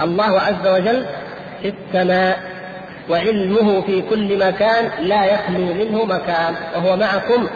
[0.00, 1.06] الله عز وجل
[1.62, 2.38] في السماء
[3.10, 6.54] وعلمه في كل مكان لا يخلو منه مكان.
[6.76, 7.48] وهو معكم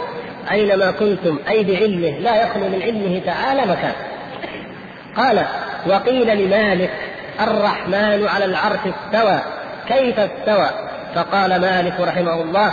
[0.51, 3.95] أينما كنتم أي بعلمه لا يخلو من علمه تعالى مكان.
[5.17, 5.45] قال
[5.87, 6.91] وقيل لمالك
[7.41, 9.41] الرحمن على العرش استوى
[9.89, 10.71] كيف استوى؟
[11.15, 12.73] فقال مالك رحمه الله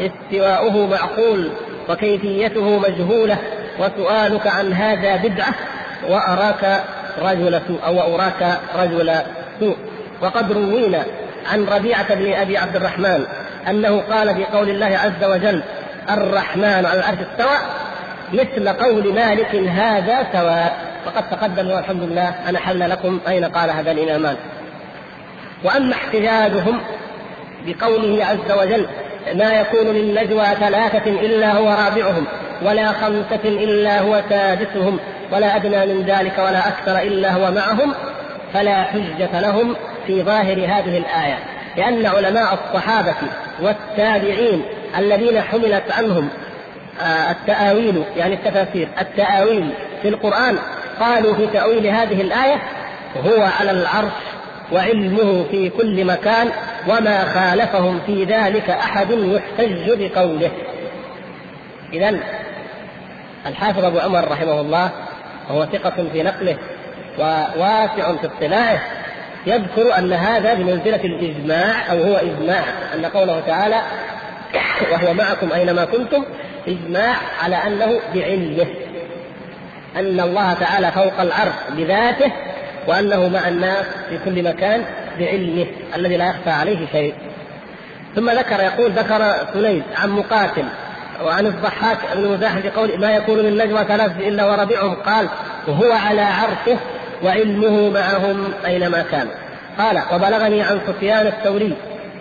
[0.00, 1.50] استواؤه معقول.
[1.88, 3.38] وكيفيته مجهولة
[3.78, 5.54] وسؤالك عن هذا بدعة
[6.08, 6.84] وأراك
[7.22, 9.12] رجل سوء أو أراك رجل
[9.60, 9.76] سوء.
[10.22, 11.04] وقد روينا
[11.52, 13.26] عن ربيعة بن أبي عبد الرحمن
[13.68, 15.62] أنه قال في قول الله عز وجل
[16.10, 17.56] الرحمن على العرش استوى
[18.32, 20.76] مثل قول مالك هذا سواء
[21.06, 24.36] وقد تقدم والحمد لله أنا حل لكم أين قال هذا الإمامان
[25.64, 26.80] وأما احتجاجهم
[27.66, 28.86] بقوله عز وجل
[29.34, 32.24] ما يكون للنجوى ثلاثة إلا هو رابعهم
[32.62, 34.98] ولا خمسة إلا هو سادسهم
[35.32, 37.94] ولا أدنى من ذلك ولا أكثر إلا هو معهم
[38.54, 41.38] فلا حجة لهم في ظاهر هذه الآية.
[41.76, 43.14] لأن علماء الصحابة
[43.62, 44.62] والتابعين
[44.98, 46.28] الذين حملت عنهم
[47.00, 49.70] آه، التآويل يعني التفاسير التآويل
[50.02, 50.58] في القرآن
[51.00, 52.62] قالوا في تأويل هذه الآية
[53.26, 54.12] هو على العرش
[54.72, 56.50] وعلمه في كل مكان
[56.88, 60.50] وما خالفهم في ذلك أحد يحتج بقوله.
[61.92, 62.20] إذا
[63.46, 64.90] الحافظ أبو عمر رحمه الله
[65.48, 66.56] وهو ثقة في نقله
[67.18, 68.80] وواسع في اطلاعه
[69.46, 72.64] يذكر أن هذا بمنزلة الإجماع أو هو إجماع
[72.94, 73.82] أن قوله تعالى
[74.92, 76.24] وهو معكم أينما كنتم
[76.68, 78.66] إجماع على أنه بعلمه
[79.96, 82.32] أن الله تعالى فوق العرش بذاته
[82.86, 84.84] وأنه مع الناس في كل مكان
[85.18, 85.66] بعلمه
[85.96, 87.14] الذي لا يخفى عليه شيء.
[88.16, 90.64] ثم ذكر يقول ذكر سليد عن مقاتل
[91.24, 94.94] وعن الضحاك بن مزاحم في قول ما يكون من نجوى ثلاث إلا وربيعهم.
[94.94, 95.28] قال
[95.68, 96.78] وهو على عرشه
[97.22, 99.28] وعلمه معهم أينما كان.
[99.78, 101.76] قال وبلغني عن سفيان الثوري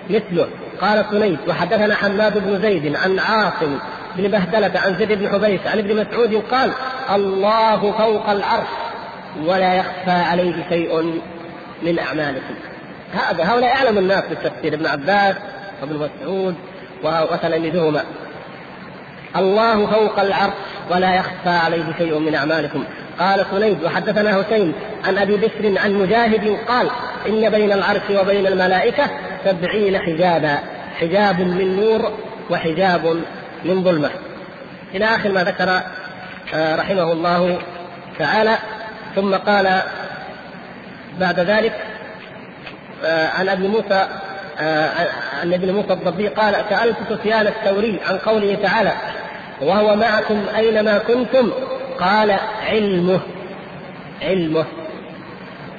[0.09, 0.47] مثله.
[0.81, 3.77] قال سنيد وحدثنا حماد بن زيد عن عاصم
[4.17, 6.71] بن بهدلة عن زيد بن حبيش عن ابن مسعود قال
[7.15, 8.67] الله فوق العرش
[9.43, 11.21] ولا يخفى عليه شيء
[11.81, 12.53] من أعمالكم.
[13.13, 14.73] هذا هؤلاء أعلم الناس بالتفسير.
[14.73, 15.35] ابن عباس
[15.81, 16.55] وابن مسعود
[17.03, 18.03] وتلاميذهما
[19.35, 20.53] الله فوق العرش
[20.91, 22.83] ولا يخفى عليه شيء من أعمالكم.
[23.19, 24.73] قال سنيد وحدثنا حسين
[25.05, 26.89] عن أبي بكر عن مجاهد قال
[27.27, 29.03] إن بين العرش وبين الملائكة
[29.45, 30.59] سبعين حجابا
[30.99, 32.11] حجاب من نور
[32.49, 33.23] وحجاب
[33.65, 34.09] من ظلمة.
[34.95, 35.81] إلى آخر ما ذكر
[36.53, 37.59] آه، رحمه الله
[38.19, 38.57] تعالى.
[39.15, 39.81] ثم قال
[41.19, 41.73] بعد ذلك
[43.05, 44.07] آه، عن أبي موسى
[44.59, 44.89] آه،
[45.41, 48.91] عن ابن موسى الضبي قال سألت سفيان الثوري عن قوله تعالى
[49.61, 51.51] وهو معكم أينما كنتم؟
[51.99, 52.35] قال
[52.67, 53.19] علمه
[54.21, 54.65] علمه.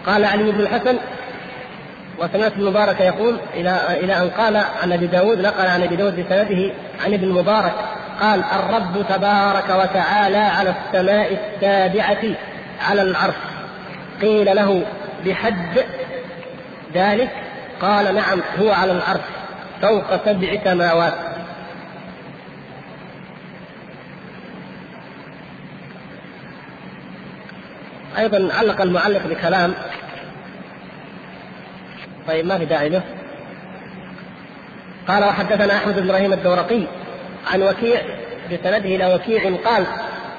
[0.06, 0.98] قال علي بن الحسن
[2.18, 6.72] وسمعت المبارك يقول إلى إلى أن قال عن أبي داود نقل عن أبي داود بسنده
[7.04, 7.72] عن ابن المبارك
[8.20, 12.34] قال الرب تبارك وتعالى على السماء السابعة
[12.80, 13.34] على العرش.
[14.20, 14.86] قيل له
[15.26, 15.84] بحد
[16.94, 17.30] ذلك؟
[17.80, 19.20] قال نعم هو على العرش
[19.82, 21.14] فوق سبع سماوات.
[28.18, 29.74] أيضا علق المعلق بكلام.
[32.28, 33.02] طيب ما في داعي له؟
[35.08, 36.82] قال وحدثنا أحمد بن إبراهيم الدورقي
[37.52, 38.02] عن وكيع
[38.52, 39.86] بسنده إلى وكيع قال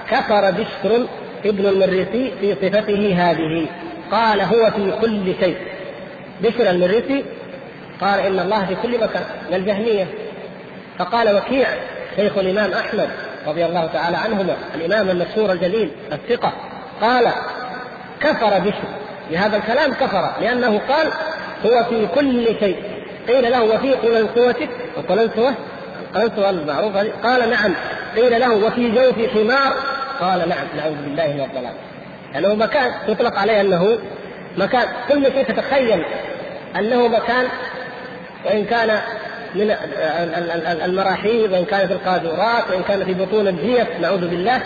[0.10, 1.08] كفر بشر
[1.46, 3.66] ابن المريسي في صفته هذه
[4.12, 5.58] قال هو في كل شيء.
[6.42, 7.26] بشر المريسي
[8.02, 9.24] قال إن الله في كل مكان.
[9.50, 10.08] من الجهمية؟
[11.00, 11.68] فقال وكيع
[12.16, 13.10] شيخ الإمام أحمد
[13.48, 16.54] رضي الله تعالى عنهما الإمام المشهور الجليل الثقة
[17.02, 17.32] قال
[18.22, 18.88] كفر بشر.
[19.32, 21.08] بهذا الكلام كفر لأنه قال
[21.66, 22.98] هو في كل شيء.
[23.28, 25.54] قيل له وفي قلنسوتك وقلنسوه
[26.16, 27.74] قلنسوه المعروف قال نعم.
[28.16, 31.74] قيل له وفي جوف حمار؟ قال نعم نعوذ بالله من الضلال.
[32.34, 33.98] لأنه مكان يطلق عليه أنه
[34.58, 34.88] مكان.
[35.10, 36.06] كل شيء تتخيل
[36.80, 37.46] أنه مكان
[38.46, 39.00] وإن كان
[39.56, 39.76] من
[40.86, 44.62] المراحيض وإن كان في القاذورات وإن كان في بطون الجيف نعوذ بالله.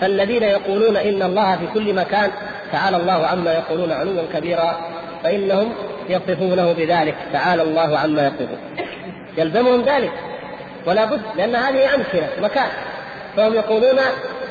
[0.00, 2.30] فالذين يقولون إن الله في كل مكان
[2.72, 4.80] تعالى الله عما يقولون علوا كبيرا
[5.22, 5.72] فإنهم
[6.08, 8.58] يصفونه بذلك تعالى الله عما يصفون
[9.38, 10.12] يلزمهم ذلك.
[10.86, 12.68] ولا بد لأن هذه أمثلة مكان.
[13.36, 13.98] فهم يقولون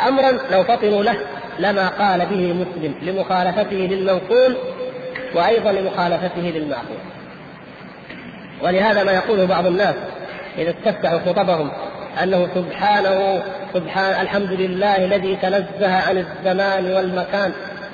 [0.07, 1.17] أمرا لو فطنوا له
[1.59, 4.57] لما قال به مسلم لمخالفته للمنقول
[5.35, 6.97] وأيضا لمخالفته للمعقول.
[8.63, 9.95] ولهذا ما يقوله بعض الناس
[10.57, 11.71] إذا استفتحوا خطبهم
[12.23, 17.51] أنه سبحانه سبحان الحمد لله الذي تنزه عن الزمان والمكان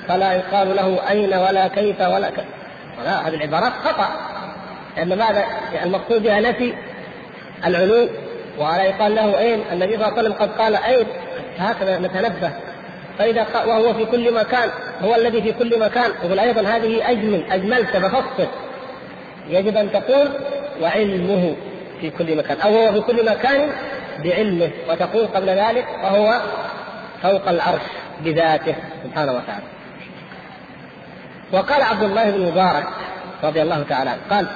[0.08, 2.46] فلا يقال له أين ولا كيف ولا ك...
[3.06, 4.10] لا هذه العبارات خطأ.
[4.98, 5.46] لأن ماذا؟
[5.84, 6.74] المقصود بها نفي
[7.66, 8.10] العلو
[8.58, 11.08] ولا يقال له اين النبي صلى الله عليه وسلم قد قال اين
[11.58, 12.52] هكذا نتنبه.
[13.20, 14.70] فإذا وهو في كل مكان
[15.02, 16.12] هو الذي في كل مكان.
[16.24, 18.48] يقول أيضا هذه أجمل أجملت بفصل.
[19.50, 20.30] يجب أن تقول
[20.82, 21.56] وعلمه
[22.02, 22.58] في كل مكان.
[22.60, 23.70] أو هو في كل مكان
[24.24, 24.72] بعلمه.
[24.90, 26.42] وتقول قبل ذلك وهو
[27.22, 27.82] فوق العرش
[28.22, 29.64] بذاته سبحانه وتعالى.
[31.52, 32.86] وقال عبد الله بن مبارك
[33.44, 34.48] رضي الله تعالى قال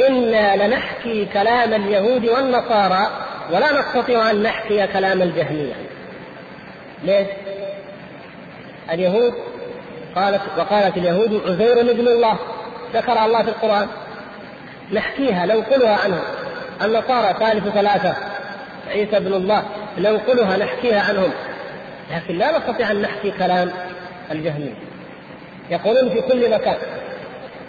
[0.00, 3.10] إنا لنحكي كلام اليهود والنصارى
[3.50, 5.74] ولا نستطيع أن نحكي كلام الجهمية.
[7.04, 7.26] ليش؟
[8.92, 9.34] اليهود
[10.16, 12.38] قالت وقالت اليهود عزير ابن الله
[12.94, 13.88] ذكر الله في القرآن.
[14.92, 16.22] نحكيها ننقلها عنه
[16.82, 18.14] النصارى ثالث ثلاثة
[18.88, 19.62] عيسى ابن الله
[19.98, 21.30] ننقلها نحكيها عنهم.
[22.12, 23.70] لكن لا نستطيع أن نحكي كلام
[24.30, 24.74] الجهمية.
[25.70, 26.76] يقولون في كل مكان.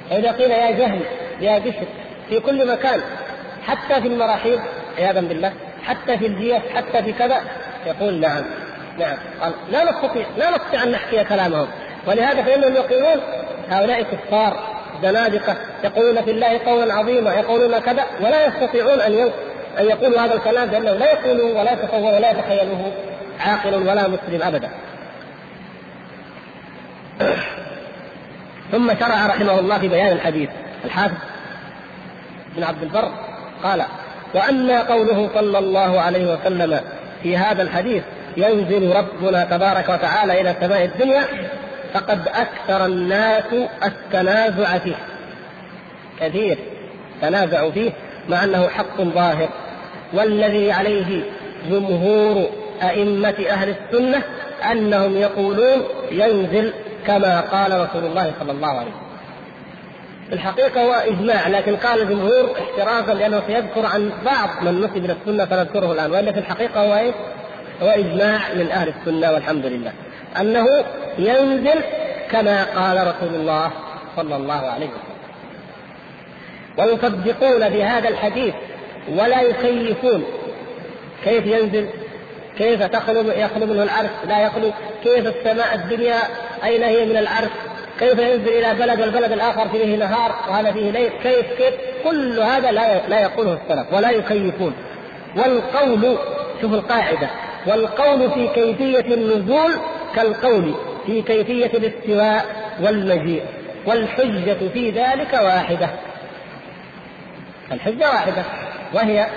[0.10, 1.02] فإذا قيل يا جهل
[1.42, 3.02] يا بشر في كل مكان
[3.68, 4.60] حتى في المراحيض
[4.98, 5.54] عياذا بالله
[5.86, 7.42] حتى في الجيش حتى في كذا.
[7.86, 8.44] يقول نعم
[9.00, 9.18] نعم.
[9.42, 11.68] قال لا نستطيع لا نستطيع أن نحكي كلامهم.
[12.08, 13.22] ولهذا فإنهم يقولون
[13.70, 19.32] هؤلاء كفار زنادقة يقولون في الله قولا عظيما يقولون كذا ولا يستطيعون أن
[19.80, 22.92] أن يقولوا هذا الكلام لأنه لا يقولوا ولا يتصور ولا يتخيلوه
[23.40, 24.70] عاقل ولا مسلم أبدا.
[28.72, 30.50] ثم شرع رحمه الله في بيان الحديث
[30.86, 31.16] الحافظ
[32.58, 33.12] بن عبد البر
[33.64, 33.86] قال
[34.34, 36.80] وأما قوله صلى الله عليه وسلم
[37.24, 38.04] في هذا الحديث
[38.38, 41.24] ينزل ربنا تبارك وتعالى إلى سماء الدنيا
[41.94, 43.54] فقد أكثر الناس
[43.86, 44.96] التنازع فيه.
[46.20, 46.58] كثير
[47.22, 47.92] تنازعوا فيه
[48.30, 49.50] مع أنه حق ظاهر.
[50.14, 51.24] والذي عليه
[51.70, 52.50] جمهور
[52.84, 54.24] أئمة أهل السنة
[54.72, 56.74] أنهم يقولون ينزل
[57.08, 59.05] كما قال رسول الله صلى الله عليه وسلم.
[60.30, 65.16] في الحقيقة هو إجماع لكن قال الجمهور احترازا لأنه سيذكر عن بعض من نسب إلى
[65.22, 66.12] السنة فنذكره الآن.
[66.12, 67.12] وإلا في الحقيقة هو إيه؟
[67.82, 69.92] هو إجماع من أهل السنة والحمد لله.
[70.40, 70.66] أنه
[71.18, 71.82] ينزل
[72.32, 73.72] كما قال رسول الله
[74.16, 75.16] صلى الله عليه وسلم.
[76.78, 78.54] ويصدقون بهذا الحديث
[79.10, 80.24] ولا يكيفون
[81.24, 81.88] كيف ينزل؟
[82.58, 84.72] كيف تخلو يخلو منه العرش؟ لا يخلو.
[85.04, 86.20] كيف السماء الدنيا؟
[86.64, 87.50] أين هي من العرش؟
[88.00, 91.74] كيف ينزل إلى بلد والبلد الآخر فيه نهار وهذا فيه ليل؟ كيف كيف؟
[92.04, 94.74] كل هذا لا لا يقوله السلف ولا يكيفون.
[95.36, 96.18] والقول
[96.62, 97.30] شوف القاعدة.
[97.68, 99.72] والقول في كيفية النزول
[100.16, 100.76] كالقول
[101.06, 102.46] في كيفية الاستواء
[102.82, 103.44] والمجيء.
[103.86, 105.90] والحجة في ذلك واحدة.
[107.72, 108.44] الحجة واحدة.
[108.94, 109.28] وهي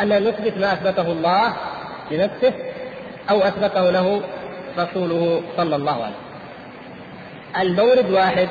[0.00, 1.52] أن نثبت ما أثبته الله
[2.10, 2.52] لنفسه
[3.30, 4.22] أو أثبته له
[4.78, 6.27] رسوله صلى الله عليه وسلم.
[7.56, 8.48] المورد واحد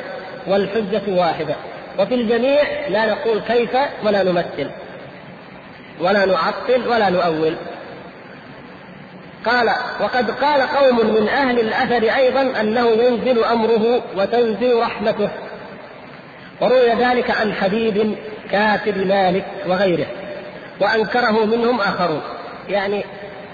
[0.47, 1.55] والحجة واحدة.
[1.99, 4.69] وفي الجميع لا نقول كيف ولا نمثل.
[5.99, 7.55] ولا نعطل ولا نؤول.
[9.45, 9.69] قال
[10.01, 15.29] وقد قال قوم من أهل الأثر أيضا أنه ينزل أمره وتنزل رحمته.
[16.61, 18.15] وروي ذلك عن حبيب
[18.51, 20.07] كاتب مالك وغيره.
[20.79, 22.21] وأنكره منهم آخرون.
[22.69, 23.03] يعني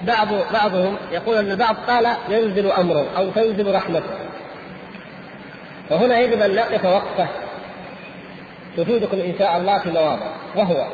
[0.02, 4.10] بعض بعضهم يقول أن البعض قال ينزل أمره أو تنزل رحمته.
[5.90, 7.28] وهنا يجب أن نقف وقفة
[8.78, 10.26] تفيدكم إن شاء الله في مواضع
[10.56, 10.88] وهو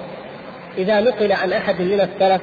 [0.78, 2.42] إذا نقل عن أحد من السلف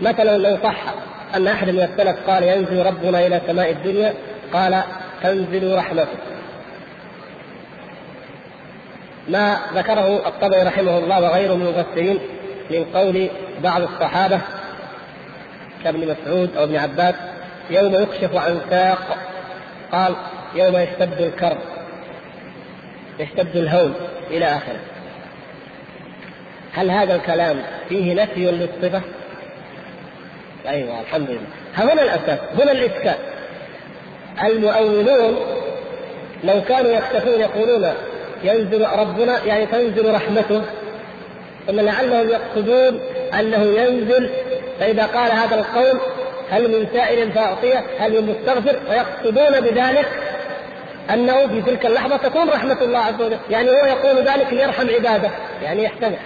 [0.00, 0.94] مثلا لو صح
[1.34, 4.14] أن أحد من السلف قال ينزل ربنا إلى سماء الدنيا
[4.52, 4.82] قال
[5.22, 6.18] تنزل رحمته
[9.28, 12.18] ما ذكره الطبري رحمه الله وغيره من المفسرين
[12.70, 13.28] من قول
[13.62, 14.40] بعض الصحابة
[15.84, 17.14] كابن مسعود أو ابن عباس
[17.70, 19.16] يوم يكشف عن ساق
[19.92, 20.14] قال
[20.54, 21.58] يوم يشتد الكرب
[23.18, 23.92] يشتد الهول
[24.30, 24.80] إلى آخره
[26.72, 29.02] هل هذا الكلام فيه نفي للصفة؟
[30.68, 31.40] أيوة الحمد لله
[31.76, 33.14] هنا الأساس هنا الإشكال
[34.44, 35.36] المؤولون
[36.44, 37.92] لو كانوا يكتفون يقولون
[38.44, 40.62] ينزل ربنا يعني تنزل رحمته
[41.66, 43.00] ثم لعلهم يقصدون
[43.40, 44.30] أنه ينزل
[44.80, 46.00] فإذا قال هذا القول
[46.50, 50.08] هل من سائل فأعطيه؟ هل من مستغفر؟ ويقصدون بذلك
[51.10, 55.30] أنه في تلك اللحظة تكون رحمة الله عز وجل، يعني هو يقول ذلك ليرحم عباده،
[55.62, 56.16] يعني يحتمل.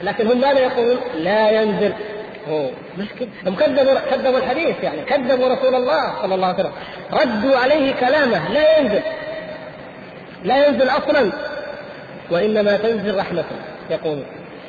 [0.00, 1.92] لكن هم ماذا يقولون؟ لا ينزل.
[2.48, 2.68] هو
[2.98, 5.02] مشكلة هم كذبوا كذبوا الحديث يعني.
[5.02, 6.72] كذبوا رسول الله صلى الله عليه وسلم.
[7.12, 8.52] ردوا عليه كلامه.
[8.52, 9.02] لا ينزل.
[10.44, 11.32] لا ينزل أصلا.
[12.30, 13.56] وإنما تنزل رحمته.
[13.90, 14.22] يقول.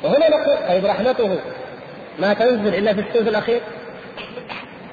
[0.04, 1.38] وهنا نقول طيب رحمته.
[2.18, 3.60] ما تنزل إلا في الثلث الأخير.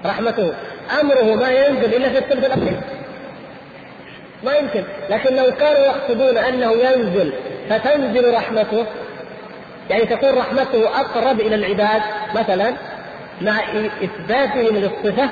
[0.05, 0.53] رحمته.
[1.01, 2.80] أمره ما ينزل إلا في الثلث الأخير.
[4.45, 4.83] ما يمكن.
[5.09, 7.33] لكن لو كانوا يقصدون أنه ينزل
[7.69, 8.85] فتنزل رحمته.
[9.89, 12.01] يعني تكون رحمته أقرب إلى العباد.
[12.35, 12.73] مثلا
[13.41, 13.59] مع
[14.03, 15.29] اثباتهم للصفة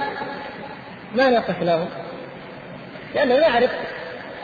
[1.15, 1.89] ما نقف لهم
[3.15, 3.71] لأنه نعرف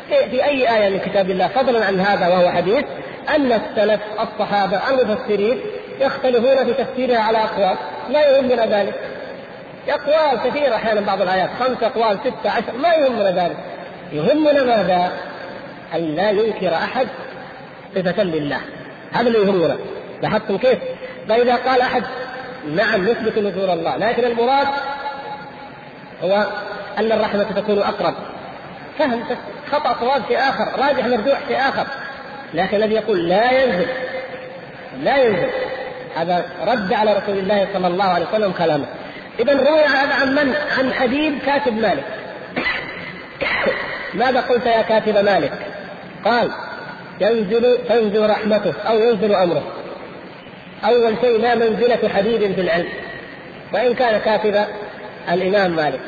[0.10, 2.86] في أي آية من كتاب الله فضلا عن هذا وهو حديث
[3.36, 5.62] أن السلف الصحابة المفسرين
[6.00, 7.78] يختلفون في تفسيرها على أقوال.
[8.10, 8.94] لا يهمنا ذلك.
[9.90, 13.58] أقوال كثيرة أحيانا بعض الآيات خمس أقوال ستة عشر ما يهمنا ذلك.
[14.14, 15.12] يهمنا ماذا؟
[15.96, 17.08] أن لا ينكر أحد
[17.96, 18.60] صفة لله.
[19.12, 19.78] هذا اللي يهمنا.
[20.22, 20.80] لاحظتم كيف؟
[21.30, 22.04] فإذا قال أحد
[22.76, 23.98] نعم يثبت نزول الله.
[23.98, 24.68] لكن المراد
[26.24, 26.48] هو
[26.98, 28.14] أن الرحمة تكون أقرب.
[29.00, 29.24] فهم
[29.72, 31.88] خطأ صواب في آخر راجح مرجوح في آخر.
[32.54, 33.88] لكن الذي يقول لا ينزل
[35.04, 35.50] لا ينزل
[36.16, 38.86] هذا رد على رسول الله صلى الله عليه وسلم كلامه.
[39.40, 42.04] إذا روي هذا عن من؟ عن حبيب كاتب مالك.
[44.14, 45.54] ماذا قلت يا كاتب مالك؟
[46.26, 46.52] قال
[47.22, 49.64] ينزل تنزل رحمته أو ينزل أمره.
[50.86, 52.90] أول شيء لا منزلة حبيب في العلم.
[53.74, 54.66] وإن كان كاتب
[55.32, 56.02] الإمام مالك.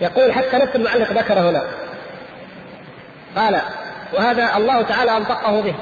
[0.00, 1.62] يقول حتى نفس المعلق ذكر هنا.
[3.36, 3.60] قال
[4.12, 5.74] وهذا الله تعالى أنطقه به.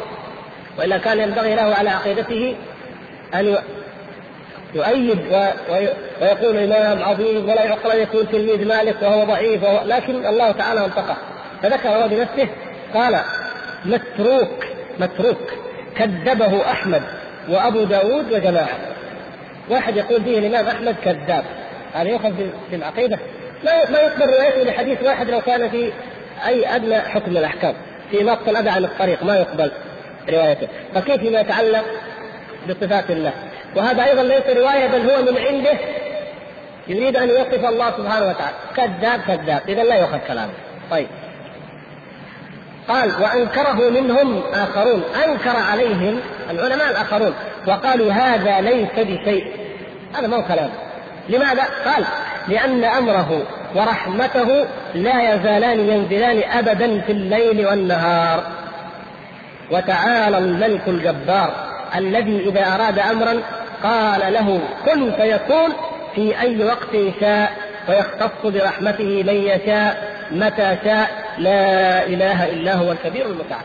[0.79, 2.57] وإلا كان ينبغي له على عقيدته
[3.35, 3.57] أن
[4.75, 5.19] يؤيد
[6.21, 10.85] ويقول إمام عظيم ولا يعقل أن يكون تلميذ مالك وهو ضعيف وهو لكن الله تعالى
[10.85, 11.17] أنطقه
[11.63, 12.49] فذكر هو بنفسه
[12.95, 13.21] قال
[13.85, 14.65] متروك
[14.99, 15.53] متروك.
[15.97, 17.03] كذبه أحمد
[17.49, 18.79] وأبو داود وجماعة.
[19.71, 21.45] واحد يقول فيه الإمام أحمد كذاب.
[21.95, 22.33] هذا يؤخذ
[22.71, 23.19] في العقيدة.
[23.65, 25.93] ما ما يقبل روايته لحديث واحد لو كان في
[26.47, 27.75] أي أدنى حكم من الأحكام.
[28.11, 29.71] في نقص الأذى عن الطريق ما يقبل
[30.31, 30.69] روايته.
[30.95, 31.85] فكيف فيما يتعلق
[32.69, 33.33] بصفات الله؟
[33.77, 35.79] وهذا أيضا ليس رواية بل هو من عنده.
[36.89, 38.57] يريد أن يوصف الله سبحانه وتعالى.
[38.77, 39.61] كذاب كذاب.
[39.69, 40.53] إذا لا يؤخذ كلامه.
[40.91, 41.07] طيب.
[42.89, 45.03] قال وأنكره منهم آخرون.
[45.25, 46.21] أنكر عليهم
[46.51, 47.35] العلماء الآخرون.
[47.67, 49.47] وقالوا هذا ليس بشيء.
[50.15, 50.71] هذا ما هو كلام.
[51.29, 52.05] لماذا؟ قال
[52.49, 53.43] لأن أمره
[53.75, 58.43] ورحمته لا يزالان ينزلان أبدا في الليل والنهار.
[59.71, 61.55] وتعالى الملك الجبار
[61.97, 63.43] الذي إذا أراد أمرا
[63.83, 65.73] قال له كن فيكون
[66.15, 67.53] في أي وقت شاء
[67.89, 73.65] ويختص برحمته من يشاء متى شاء لا إله إلا هو الكبير المتعال.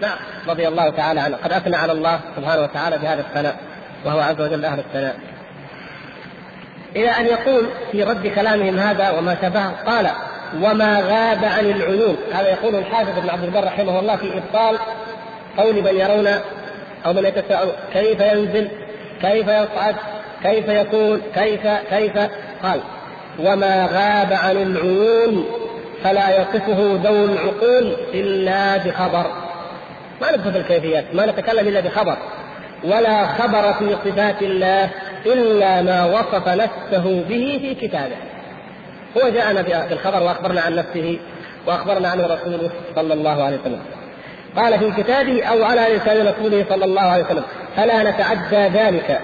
[0.00, 0.18] نعم
[0.48, 1.36] رضي الله تعالى عنه.
[1.36, 3.56] قد أثنى على الله سبحانه وتعالى بهذا الثناء
[4.04, 5.16] وهو عز وجل أهل الثناء.
[6.96, 10.10] إلى أن يقول في رد كلامهم هذا وما شبهه قال
[10.62, 12.16] وما غاب عن العيون.
[12.34, 14.78] هذا يقول الحافظ ابن عبد البر رحمه الله في إبطال
[15.58, 16.26] قول من يرون
[17.06, 18.68] أو من يتساءل كيف ينزل
[19.22, 19.96] كيف يصعد؟
[20.42, 22.18] كيف يكون كيف؟ كيف؟
[22.62, 22.80] قال
[23.38, 25.46] وما غاب عن العيون
[26.04, 29.26] فلا يصفه ذو العقول إلا بخبر.
[30.20, 32.16] ما في الكيفيات ما نتكلم إلا بخبر
[32.84, 34.90] ولا خبر في صفات الله
[35.26, 38.16] إلا ما وصف نفسه به في كتابه.
[39.16, 41.18] هو جاءنا بالخبر وأخبرنا عن نفسه
[41.66, 43.80] وأخبرنا عنه رسوله صلى الله عليه وسلم.
[44.56, 47.44] قال في كتابه أو على لسان رسوله صلى الله عليه وسلم
[47.76, 49.20] فلا نتعدى ذلك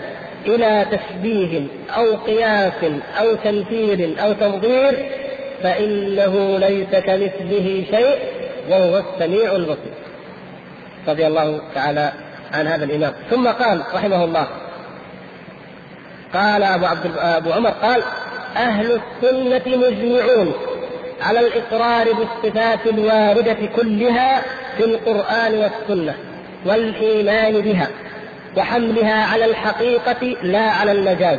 [0.47, 1.63] إلى تشبيه
[1.97, 2.85] أو قياس
[3.21, 5.11] أو تمثيل أو تنظير
[5.63, 8.19] فإنه ليس كمثله شيء
[8.71, 9.93] وهو السميع البصير.
[11.09, 12.13] رضي الله تعالى
[12.55, 13.13] عن هذا الإمام.
[13.31, 14.47] ثم قال رحمه الله
[16.35, 18.03] قال أبو عبد أبو عمر قال
[18.57, 20.53] أهل السنة مجمعون
[21.23, 24.43] على الإقرار بالصفات الواردة كلها
[24.77, 26.15] في القرآن والسنة
[26.67, 27.89] والإيمان بها.
[28.57, 31.39] وحملها على الحقيقة لا على المجاز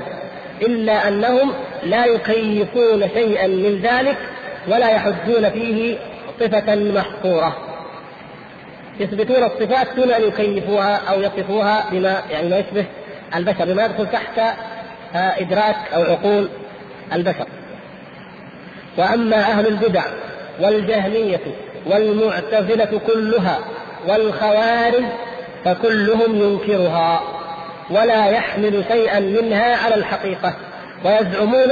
[0.62, 1.54] إلا أنهم
[1.84, 4.18] لا يكيفون شيئا من ذلك
[4.68, 5.98] ولا يحجون فيه
[6.40, 7.58] صفة محصورة
[9.00, 12.86] يثبتون الصفات دون أن يكيفوها أو يصفوها بما يعني ما يشبه
[13.36, 14.58] البشر بما يدخل تحت
[15.16, 16.50] إدراك أو عقول
[17.14, 17.48] البشر.
[18.98, 20.04] وأما أهل البدع
[20.60, 21.40] والجهمية
[21.86, 23.60] والمعتزلة كلها
[24.08, 25.04] والخوارج
[25.66, 27.22] فكلهم ينكرها
[27.90, 30.54] ولا يحمل شيئا منها على الحقيقة
[31.06, 31.72] ويزعمون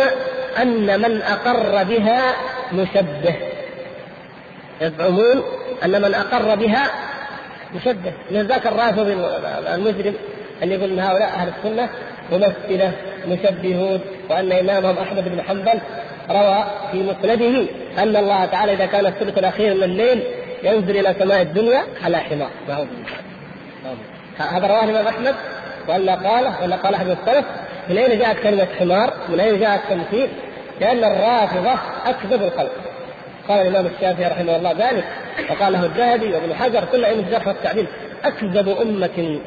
[0.62, 2.22] أن من أقر بها
[2.74, 3.36] مشبه.
[4.82, 5.44] يزعمون
[5.86, 6.92] أن من أقر بها
[7.76, 8.14] مشبه.
[8.32, 9.08] من ذاك الرافض
[9.74, 10.14] المجرم
[10.64, 11.90] اللي يقول إن هؤلاء أهل السنة
[12.32, 12.92] ممثلة
[13.28, 15.80] مشبهون وأن إمامهم أحمد بن حنبل
[16.30, 17.66] روى في مسنده
[17.98, 20.24] أن الله تعالى إذا كان الثلث الأخير من الليل
[20.64, 22.50] ينزل إلى سماء الدنيا على حمار.
[24.38, 25.36] هذا رواه الإمام أحمد
[25.88, 27.46] ولا قاله ولا قال أحد السلف
[27.90, 30.30] من أين جاءت كلمة حمار؟ من أين جاء التمثيل؟
[30.82, 32.72] لأن الرافضة أكذب الخلق
[33.48, 35.06] قال الإمام الشافعي رحمه الله ذلك
[35.50, 37.88] وقاله الذهبي وابن حجر كل أئمة الجرح والتعديل
[38.24, 39.40] أكذب أمة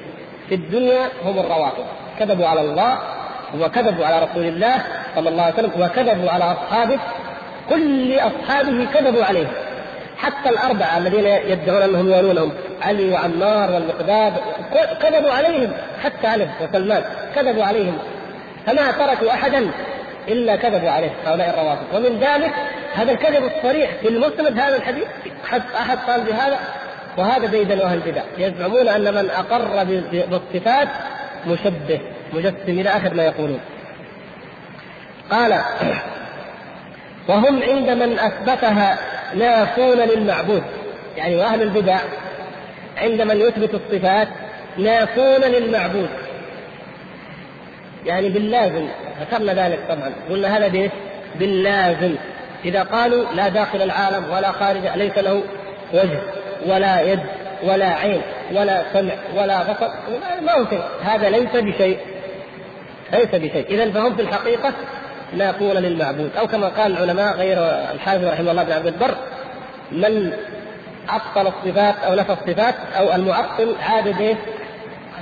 [0.48, 1.84] في الدنيا هم الروافض
[2.18, 2.98] كذبوا على الله
[3.60, 4.74] وكذبوا على رسول الله
[5.14, 6.98] صلى الله عليه وسلم وكذبوا على أصحابه
[7.70, 9.46] كل أصحابه كذبوا عليه
[10.24, 12.52] حتى الأربعة الذين يدعون أنهم يوالونهم
[12.82, 14.32] علي وعمار والمقداد
[15.02, 15.72] كذبوا عليهم
[16.02, 17.02] حتى علي وسلمان
[17.34, 17.98] كذبوا عليهم.
[18.66, 19.70] فما تركوا أحدا
[20.28, 21.84] إلا كذبوا عليه هؤلاء الروافض.
[21.94, 22.52] ومن ذلك
[22.94, 25.04] هذا الكذب الصريح في المسند هذا الحديث
[25.76, 26.58] أحد قال بهذا
[27.16, 28.22] وهذا ديدن أهل البدع.
[28.38, 29.84] يزعمون أن من أقر
[30.30, 30.88] بالصفات
[31.46, 32.00] مشبه
[32.32, 33.60] مجسم إلى آخر ما يقولون.
[35.30, 35.60] قال
[37.28, 38.98] وهم عند من أثبتها
[39.36, 40.62] نافون للمعبود
[41.16, 41.98] يعني وأهل البدع
[42.98, 44.28] عند من يثبت الصفات
[44.78, 46.08] نافون للمعبود.
[48.06, 48.88] يعني باللازم
[49.20, 50.90] ذكرنا ذلك طبعا قلنا هذا بإيش؟
[51.38, 52.14] باللازم.
[52.64, 55.42] إذا قالوا لا داخل العالم ولا خارج ليس له
[55.92, 56.18] وجه
[56.66, 57.20] ولا يد
[57.62, 58.20] ولا عين
[58.52, 59.88] ولا سمع ولا بصر
[60.42, 61.98] ما شيء هذا ليس بشيء
[63.12, 63.66] ليس بشيء.
[63.70, 64.72] اذا فهم في الحقيقة
[65.38, 66.30] نافون للمعبود.
[66.38, 67.58] أو كما قال العلماء غير
[67.94, 69.14] الحافظ رحمه الله بن عبد البر
[69.92, 70.32] من
[71.08, 74.36] عطل الصفات أو نفى الصفات أو المعطل عابد إيه؟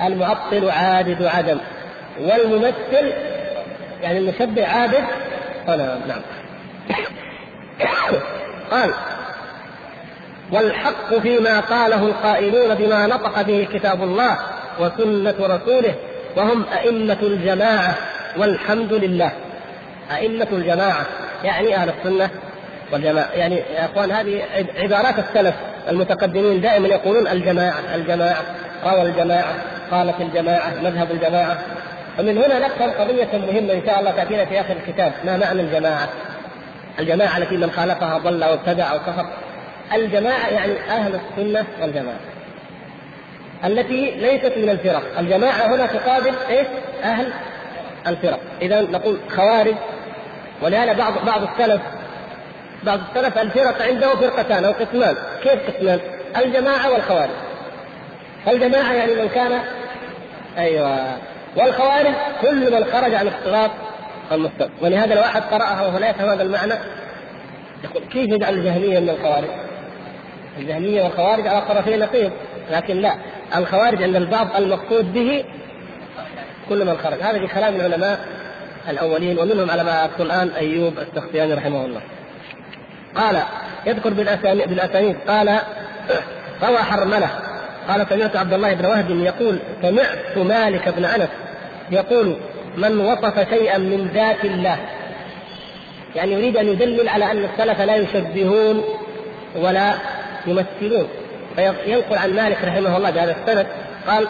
[0.07, 1.59] المعطل عابد عدم.
[2.21, 3.13] والممثل
[4.03, 5.05] يعني المشبه عابد
[5.67, 6.21] قال نعم.
[8.71, 8.95] قال
[10.53, 14.39] والحق فيما قاله القائلون بما نطق به كتاب الله
[14.81, 15.95] وسنة رسوله
[16.37, 17.95] وهم أئمة الجماعة
[18.37, 19.33] والحمد لله.
[20.17, 21.07] أئمة الجماعة
[21.45, 22.31] يعني أهل السنة
[22.93, 24.43] والجماعة يعني يا إخوان هذه
[24.77, 25.55] عبارات السلف
[25.89, 28.43] المتقدمين دائما يقولون الجماعة الجماعة
[28.85, 29.55] روى الجماعة
[29.91, 31.59] قالت الجماعة مذهب الجماعة.
[32.19, 36.09] ومن هنا نفهم قضية مهمة إن شاء الله تأتينا في آخر الكتاب ما معنى الجماعة؟
[36.99, 39.27] الجماعة التي من خالفها ضل أو ابتدع أو كفر.
[39.95, 42.21] الجماعة يعني أهل السنة والجماعة.
[43.65, 45.19] التي ليست من الفرق.
[45.19, 46.67] الجماعة هنا تقابل إيش؟
[47.03, 47.33] أهل
[48.07, 48.41] الفرق.
[48.63, 49.75] إذا نقول خوارج
[50.63, 51.83] ولهذا بعض بعض السلف
[52.83, 55.17] بعض السلف الفرق عنده فرقتان أو قسمان.
[55.43, 56.01] كيف قسمان؟
[56.37, 57.31] الجماعة والخوارج.
[58.49, 59.61] الجماعة يعني من كان
[60.59, 61.17] أيوه.
[61.57, 63.71] والخوارج كل من خرج عن الصراط
[64.33, 64.73] المستقيم.
[64.81, 66.75] ولهذا لو أحد قرأها وهو لا يفهم هذا المعنى
[67.85, 69.49] يقول كيف يجعل الجهمية من الخوارج؟
[70.59, 72.33] الجهمية والخوارج على طرفي نقيض
[72.71, 73.15] لكن لا.
[73.57, 75.45] الخوارج عند البعض المقصود به
[76.69, 77.21] كل من خرج.
[77.21, 78.19] هذا في كلام العلماء
[78.89, 82.01] الأولين ومنهم على ما اذكر الآن أيوب السختياني رحمه الله.
[83.17, 83.43] قال
[83.87, 85.17] يذكر بالأسانيد.
[85.29, 85.59] قال
[86.63, 87.31] روى حرملة.
[87.89, 91.29] قال سمعت عبد الله بن وهب يقول سمعت مالك بن أنس
[91.91, 92.37] يقول
[92.77, 94.77] من وصف شيئا من ذات الله.
[96.15, 98.85] يعني يريد أن يدلل على أن السلف لا يشبهون
[99.57, 99.95] ولا
[100.47, 101.09] يمثلون.
[101.57, 103.67] فينقل عن مالك رحمه الله بهذا السند
[104.07, 104.29] قال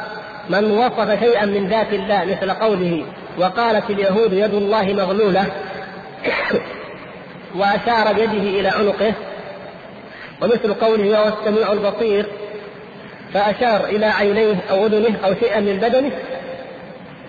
[0.51, 3.05] من وصف شيئا من ذات الله مثل قوله
[3.39, 5.47] وقالت اليهود يد الله مغلولة
[7.59, 9.13] وأشار بيده إلى عنقه
[10.43, 12.27] ومثل قوله وهو السميع البصير
[13.35, 16.13] فأشار إلى عينيه أو أذنه أو شيئا من بدنه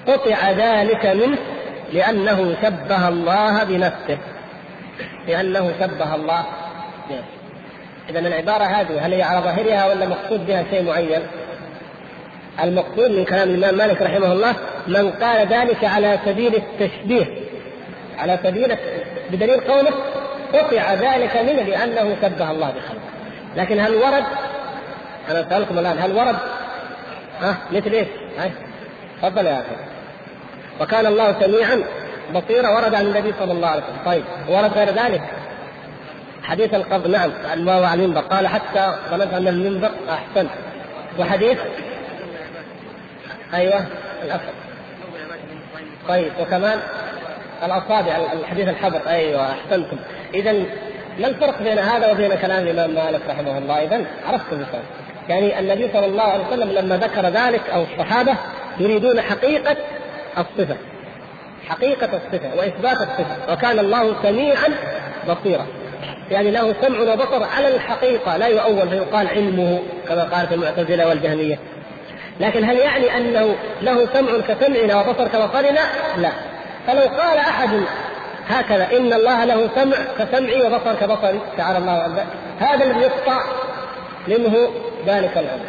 [0.08, 1.38] قطع ذلك منه
[1.94, 4.18] لأنه شبه الله بنفسه
[5.28, 6.46] لأنه شبه الله
[8.10, 11.22] إذا العبارة هذه هل هي على ظاهرها ولا مقصود بها شيء معين؟
[12.64, 14.56] المقصود من كلام الإمام مالك رحمه الله
[14.88, 17.26] من قال ذلك على سبيل التشبيه
[18.18, 18.78] على سبيل
[19.32, 19.92] بدليل قوله
[20.54, 23.04] قطع ذلك منه لأنه شبه الله بخلقه.
[23.56, 24.24] لكن هل ورد؟
[25.30, 26.36] أنا أسألكم الآن هل ورد؟
[27.42, 28.08] ها مثل إيش؟
[29.22, 29.76] تفضل يا أخي.
[30.82, 31.84] وكان الله سميعا
[32.36, 34.06] بصيرا ورد عن النبي صلى الله عليه وسلم.
[34.06, 35.22] طيب ورد غير ذلك؟
[36.44, 38.22] حديث القبض نعم الماء على المنبر.
[38.22, 40.48] قال حتى ظننت أن المنبر أحسن.
[41.20, 41.58] وحديث
[43.54, 43.86] أيوه
[44.24, 44.54] الأفضل
[46.08, 46.80] طيب وكمان
[47.64, 49.98] الأصابع الحديث الحبر أيوه أحسنتم.
[50.34, 50.52] اذا
[51.20, 53.84] ما الفرق بين هذا وبين كلام الإمام مالك رحمه الله.
[53.84, 54.82] اذا عرفتم مثال
[55.30, 58.36] يعني النبي صلى الله عليه وسلم لما ذكر ذلك أو الصحابة
[58.80, 59.78] يريدون حقيقة
[60.38, 60.76] الصفة.
[61.68, 63.54] حقيقة الصفة وإثبات الصفة.
[63.54, 64.70] وكان الله سميعا
[65.30, 65.66] بصيرا.
[66.32, 68.38] يعني له سمع وبصر على الحقيقة.
[68.38, 71.60] لا يؤول فيقال علمه كما قالت المعتزلة والجهمية.
[72.40, 75.82] لكن هل يعني أنه له سمع كسمعنا وبصر كبصرنا؟
[76.18, 76.32] لا.
[76.88, 77.70] فلو قال أحد
[78.48, 82.28] هكذا إن الله له سمع كسمعي وبصر كبصري تعالى الله عن ذلك
[82.60, 83.42] هذا الذي يقطع
[84.28, 84.70] منه
[85.08, 85.66] ذلك الامر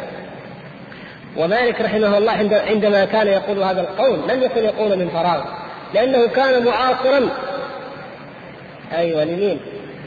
[1.37, 2.31] ومالك رحمه الله
[2.67, 5.41] عندما كان يقول هذا القول لم يكن يقول من فراغ
[5.93, 7.29] لأنه كان معاصرا.
[8.93, 9.59] أيوه لمين؟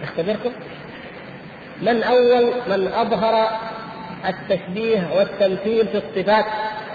[0.03, 0.51] أختبركم.
[1.83, 3.51] من أول من أظهر
[4.27, 6.45] التشبيه والتمثيل في الصفات.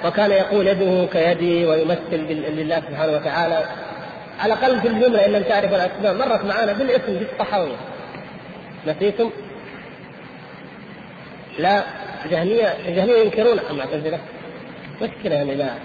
[0.05, 2.17] وكان يقول يده كيدي ويمثل
[2.57, 3.65] لله سبحانه وتعالى.
[4.39, 6.13] على الأقل في الجملة إن لم تعرف الأسماء.
[6.13, 7.75] مرت معنا بالاسم في الطحاويه
[8.87, 9.29] نسيتم؟
[11.59, 11.83] لا.
[12.25, 13.59] الجهمية الجهمية ينكرون.
[13.69, 14.19] المعتزلة
[15.01, 15.77] مشكلة يا جماعة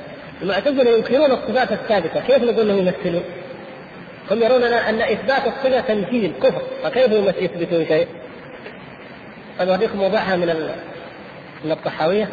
[0.43, 2.20] المعتزلة ينكرون الصفات الثابتة.
[2.20, 3.22] كيف نقول انهم يمثلون؟
[4.30, 6.62] هم يرون ان إثبات الصفة تنفيذ كفر.
[6.82, 7.12] فكيف
[7.43, 8.07] يثبتون شيء؟
[9.61, 10.70] قد اوريكم موضعها من
[11.64, 12.28] من الطحاوية؟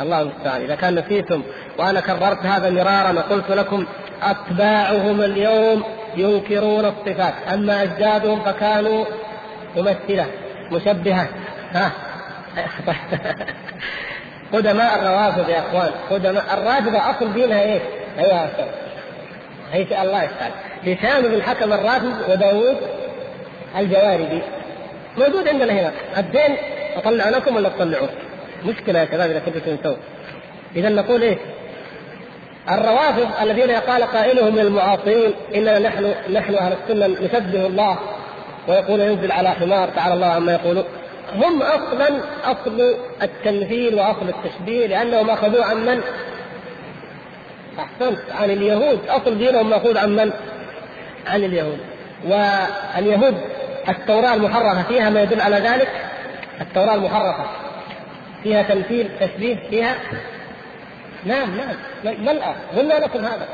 [0.00, 0.60] الله المستعان.
[0.62, 1.42] إذا كان نسيتم
[1.78, 3.86] وأنا كررت هذا مرارا وقلت لكم
[4.22, 5.82] أتباعهم اليوم
[6.16, 9.04] ينكرون الصفات أما أجدادهم فكانوا
[9.76, 10.26] ممثلة
[10.72, 11.28] مشبهة.
[11.72, 11.92] ها؟
[14.52, 17.82] قدماء الروافض يا إخوان قدماء الرافضة أصل دينها إيش؟
[18.18, 18.50] أيها
[19.74, 20.52] إيش الله يسأل
[20.86, 22.76] هشام بن الحكم الرافض وداوود
[23.78, 24.42] الجواربي.
[25.18, 25.92] موجود عندنا هنا.
[26.18, 26.56] الدين
[26.96, 28.08] اطلع لكم ولا تطلعوه؟
[28.66, 29.96] مشكلة يا شباب إذا كنتم تنسون
[30.76, 31.38] إذا نقول إيه؟
[32.70, 37.98] الروافض الذين قال قائلهم من المعاصرين إننا نحن نحن أهل السنة نشبه الله
[38.68, 40.84] ويقول ينزل على حمار تعالى الله عما يقولون
[41.34, 42.08] هم أصلا
[42.44, 46.00] أصل التمثيل وأصل التشبيه لأنهم اخذوه عن من؟
[47.78, 50.32] أحسنت عن اليهود أصل دينهم مأخوذ عن من؟
[51.26, 51.78] عن اليهود
[52.24, 53.34] واليهود
[53.88, 55.88] التوراة المحرفة فيها ما يدل على ذلك
[56.60, 57.61] التوراة المحرفة
[58.42, 59.96] فيها تمثيل تشبيه فيها؟
[61.24, 61.76] نعم نعم.
[62.04, 63.48] ملأ قلنا لكم هذا؟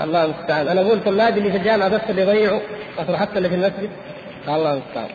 [0.00, 0.68] الله المستعان.
[0.68, 2.60] أنا أقول طلابي اللي في الجامعة بس اللي يضيعوا.
[3.16, 3.90] حتى اللي في المسجد.
[4.48, 5.08] الله المستعان.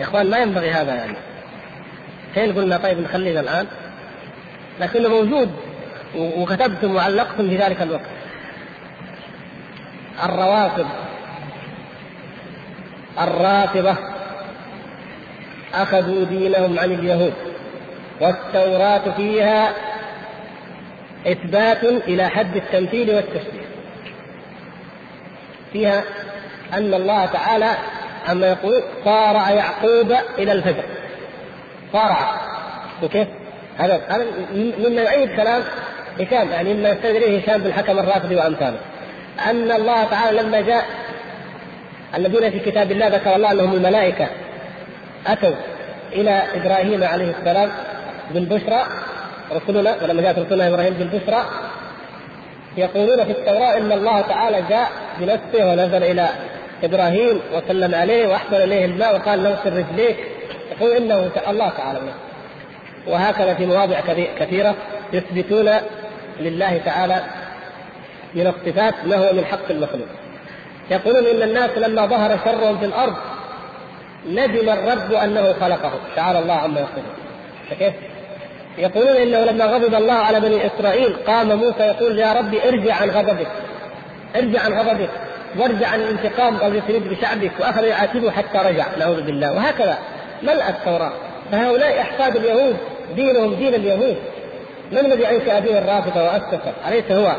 [0.00, 1.16] يا إخوان ما ينبغي هذا يعني.
[2.34, 3.66] فين قلنا طيب نخلينا الآن؟
[4.80, 5.50] لكنه موجود
[6.16, 8.06] وكتبتم وعلقتم في ذلك الوقت.
[10.24, 10.86] الروافض
[13.20, 13.96] الرافضة
[15.74, 17.32] أخذوا دينهم عن اليهود.
[18.20, 19.72] والتوراة فيها
[21.26, 23.66] إثبات إلى حد التمثيل والتشبيه
[25.72, 26.02] فيها
[26.74, 27.70] أن الله تعالى
[28.28, 30.84] عما يقول صارع يعقوب إلى الفجر.
[31.92, 32.40] صارع
[33.02, 33.28] وكيف؟
[33.78, 35.62] هذا هذا مما يؤيد كلام؟
[36.20, 38.78] هشام يعني مما يستدريه هشام بن الحكم الرافضي وأمثاله.
[39.50, 40.84] أن الله تعالى لما جاء
[42.14, 44.28] الذين في كتاب الله ذكر الله أنهم الملائكة.
[45.26, 45.54] أتوا
[46.12, 47.70] إلى إبراهيم عليه السلام
[48.30, 48.86] بالبشرى.
[49.52, 51.44] رسلنا ولما جاءت رسولنا إبراهيم بالبشرى
[52.76, 56.28] يقولون في التوراة إن الله تعالى جاء بنفسه ونزل إلى
[56.84, 60.16] إبراهيم وسلم عليه وأحسن إليه الماء وقال نغسل رجليك.
[60.72, 62.00] يقول إنه الله تعالى.
[62.00, 62.12] بنفسه
[63.06, 64.00] وهكذا في مواضع
[64.38, 64.74] كثيرة
[65.12, 65.70] يثبتون
[66.40, 67.20] لله تعالى
[68.34, 70.08] من الصفات ما هو من حق المخلوق.
[70.90, 73.14] يقولون إن الناس لما ظهر شرهم في الأرض
[74.28, 75.92] ندم الرب أنه خلقه.
[76.16, 77.12] تعالى الله عما يقولون.
[77.70, 77.94] فكيف؟
[78.78, 83.10] يقولون إنه لما غضب الله على بني إسرائيل قام موسى يقول يا رب ارجع عن
[83.10, 83.48] غضبك
[84.36, 85.10] ارجع عن غضبك
[85.58, 88.86] وارجع عن الانتقام الذي تريد بشعبك وأخذ يعاتبه حتى رجع.
[88.98, 89.52] نعوذ بالله.
[89.52, 89.98] وهكذا
[90.42, 91.12] ملأ التوراة.
[91.52, 92.76] فهؤلاء أحفاد اليهود
[93.16, 94.16] دينهم دين اليهود.
[94.92, 97.32] من الذي أنشأ دين الرافضة واسسه؟ أليس هو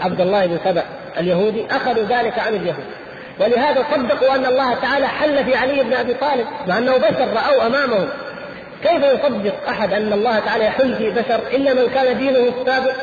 [0.00, 0.82] عبد الله بن سبع
[1.18, 2.84] اليهودي؟ أخذوا ذلك عن اليهود.
[3.40, 7.66] ولهذا صدقوا أن الله تعالى حل في علي بن أبي طالب مع انه بشر رأوا
[7.66, 8.08] أمامهم.
[8.82, 12.94] كيف يصدق أحد أن الله تعالى يحل في بشر إلا من كان دينه السابق؟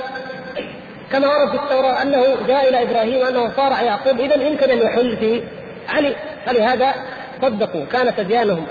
[1.11, 4.19] كما ورد في التوراة أنه جاء إلى إبراهيم وأنه صارع يعقوب.
[4.19, 5.43] اذا يمكن ان يحل في
[5.89, 6.15] علي.
[6.45, 6.93] فلهذا
[7.41, 7.85] صدقوا.
[7.91, 8.67] كانت اديانهم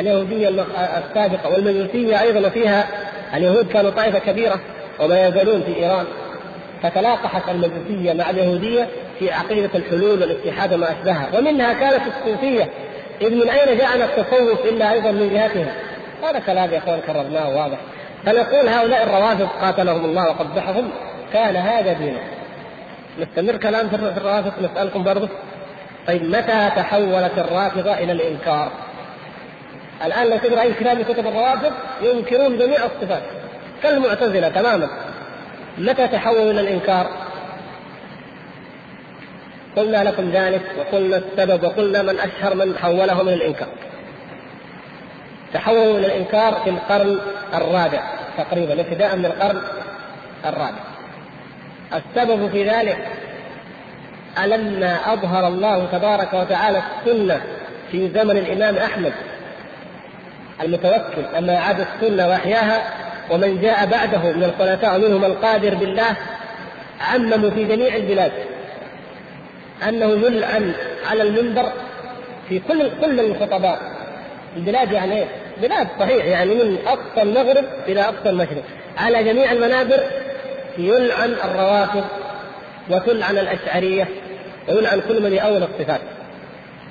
[0.00, 0.48] اليهودية
[0.78, 2.86] السابقة والمجوسية أيضا وفيها
[3.34, 4.60] اليهود كانوا طائفة كبيرة
[5.00, 6.06] وما يزالون في إيران.
[6.82, 11.38] فتلاقحت المجوسية مع اليهودية في عقيدة الحلول والاتحاد وما أشبهها.
[11.38, 12.70] ومنها كانت الصوفية
[13.20, 15.66] إذ من أين جاءنا التصوف إلا أيضا من جهتهم؟
[16.22, 17.78] هذا كلام يا إخوان كررناه واضح.
[18.26, 20.90] فنقول هؤلاء الروافض قاتلهم الله وقبحهم
[21.32, 22.24] كان هذا دينهم
[23.18, 25.28] نستمر كلام في الروافض؟ نسألكم برضه
[26.06, 28.70] طيب متى تحولت الرافضة إلى الإنكار؟
[30.04, 31.72] الآن لو تقرا أي كتاب من كتب الروافض
[32.02, 33.22] ينكرون جميع الصفات.
[33.82, 34.88] كالمعتزلة تماما.
[35.78, 37.06] متى تحولوا إلى الإنكار؟
[39.76, 43.68] قلنا لكم ذلك وقلنا السبب وقلنا من أشهر من حوله من الإنكار.
[45.54, 47.18] تحولوا إلى الإنكار في القرن
[47.54, 48.02] الرابع
[48.38, 49.62] تقريبا ابتداء من القرن
[50.46, 50.80] الرابع.
[51.94, 52.98] السبب في ذلك
[54.44, 57.40] ألما أظهر الله تبارك وتعالى السنة
[57.92, 59.12] في زمن الإمام أحمد
[60.62, 62.82] المتوكل أما أعاد السنة وأحياها
[63.30, 66.16] ومن جاء بعده من الخلفاء منهم القادر بالله
[67.00, 68.32] عمموا في جميع البلاد
[69.88, 70.72] أنه يلعن
[71.10, 71.72] على المنبر
[72.48, 73.80] في كل كل الخطباء
[74.56, 75.26] البلاد يعني إيه؟
[75.62, 78.62] بلاد صحيح يعني من أقصى المغرب إلى أقصى المشرق
[78.98, 80.00] على جميع المنابر
[80.78, 82.04] يلعن الروافض
[82.90, 84.08] وتلعن الأشعرية
[84.68, 86.00] ويلعن كل من يؤول الصفات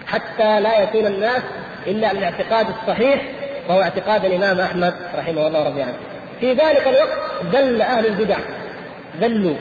[0.08, 1.42] حتى لا يكون الناس
[1.88, 3.22] إلا الاعتقاد الصحيح
[3.70, 5.98] وهو اعتقاد الإمام أحمد رحمه الله رضي عنه.
[6.40, 7.18] في ذلك الوقت
[7.54, 8.38] ذل أهل البدع
[9.22, 9.56] ذلوا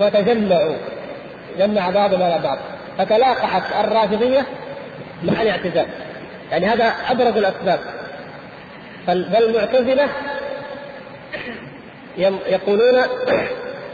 [0.00, 0.76] وتجمعوا
[1.58, 2.58] جمع بعضهم على بعض.
[2.98, 4.46] فتلاقحت الرافضية
[5.22, 5.86] مع الاعتزال.
[6.50, 7.80] يعني هذا أبرز الأسباب.
[9.06, 10.08] فالمعتزله
[12.46, 13.02] يقولون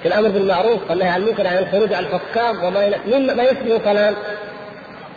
[0.02, 4.14] في الأمر بالمعروف والنهي عن المنكر عن الخروج على الحكام وما مما يشبه كلام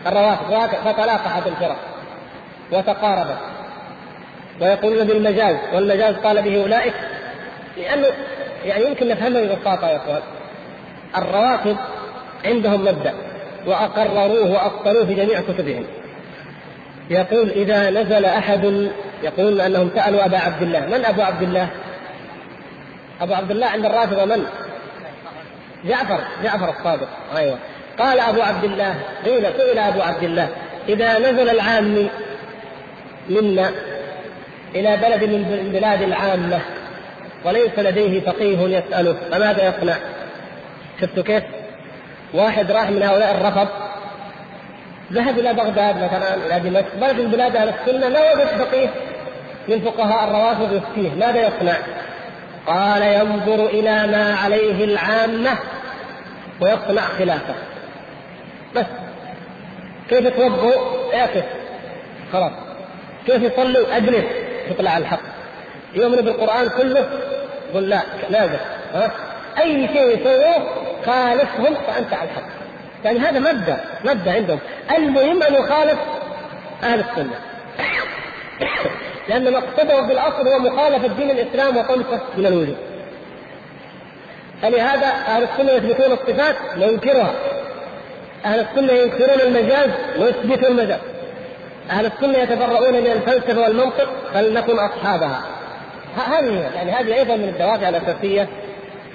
[0.07, 0.69] الروافض.
[0.85, 1.77] فتلاقحت الفرق
[2.71, 3.37] وتقاربت.
[4.61, 5.55] ويقولون بالمجاز.
[5.73, 6.93] والمجاز قال به أولئك
[7.77, 8.07] لأنه
[8.65, 10.21] يعني يمكن نفهمه ببساطة يا أخوان.
[11.17, 11.77] الروافض
[12.45, 13.13] عندهم مبدأ
[13.65, 15.85] وأقرروه وابطلوه في جميع كتبهم
[17.09, 18.89] يقول إذا نزل أحد
[19.23, 21.67] يقول أنهم سألوا أبا عبد الله من أبو عبد الله؟
[23.21, 24.45] أبو عبد الله عند الرافضه من؟
[25.85, 27.07] جعفر جعفر الصادق
[27.37, 27.57] أيوه
[27.99, 28.95] قال أبو عبد الله
[29.25, 30.49] قيل سئل أبو عبد الله
[30.89, 32.09] إذا نزل العام
[33.29, 33.71] منا
[34.75, 36.59] إلى بلد من بلاد العامة
[37.45, 39.95] وليس لديه فقيه يسأله فماذا يصنع؟
[41.01, 41.43] شفتوا كيف؟
[42.33, 43.67] واحد راح من هؤلاء الرفض.
[45.13, 46.95] ذهب إلى بغداد مثلا إلى دمشق.
[46.95, 48.87] بلد من بلاد أهل السنة لا وجد فقيه
[49.67, 51.09] من فقهاء الروافض يفتيه.
[51.09, 51.75] ماذا يصنع؟
[52.67, 55.57] قال ينظر إلى ما عليه العامة
[56.61, 57.53] ويصنع خلافه.
[58.75, 58.85] بس.
[60.09, 60.73] كيف يتوضوا؟
[61.13, 61.43] اعكس
[62.33, 62.51] خلاص.
[63.25, 64.25] كيف يصلوا؟ اجلس.
[64.69, 65.19] تطلع الحق.
[65.93, 67.05] يؤمن بالقرآن كله؟
[67.73, 68.59] قل لا لازم
[68.93, 69.11] ها؟
[69.59, 72.43] أي شيء يسووه خالفهم فأنت على الحق.
[73.05, 74.59] يعني هذا مبدأ مبدأ عندهم.
[74.97, 75.99] المهم أن يخالف
[76.83, 77.39] أهل السنة.
[79.29, 82.77] لأن مقصده بالاصل هو مخالفة دين الإسلام وطمسه من الوجود.
[84.61, 87.33] فلهذا أهل السنة يثبتون الصفات وينكرها
[88.45, 90.99] أهل السنة ينكرون المجاز ويثبتون المجاز.
[91.89, 95.41] أهل السنة يتبرؤون من الفلسفة والمنطق فلنكن أصحابها.
[96.27, 98.47] هذه يعني هذه أيضا من الدوافع الأساسية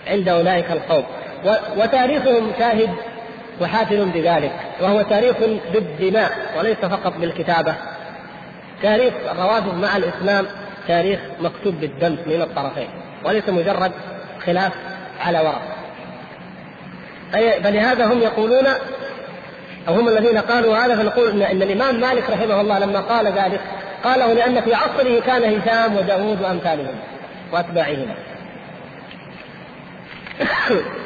[0.06, 1.04] عند أولئك القوم.
[1.76, 2.90] وتاريخهم شاهد
[3.60, 5.36] وحافل بذلك وهو تاريخ
[5.72, 7.74] بالدماء وليس فقط بالكتابة.
[8.82, 10.46] تاريخ الروافض مع الإسلام
[10.88, 12.88] تاريخ مكتوب بالدم من الطرفين
[13.24, 13.92] وليس مجرد
[14.46, 14.72] خلاف
[15.20, 15.62] على ورق.
[17.62, 18.66] فلهذا هم يقولون
[19.88, 23.60] أو هم الذين قالوا هذا فنقول إن الإمام مالك رحمه الله لما قال ذلك
[24.04, 26.94] قاله لأن في عصره كان هشام وداوود وأمثالهم
[27.52, 28.14] وأتباعهما.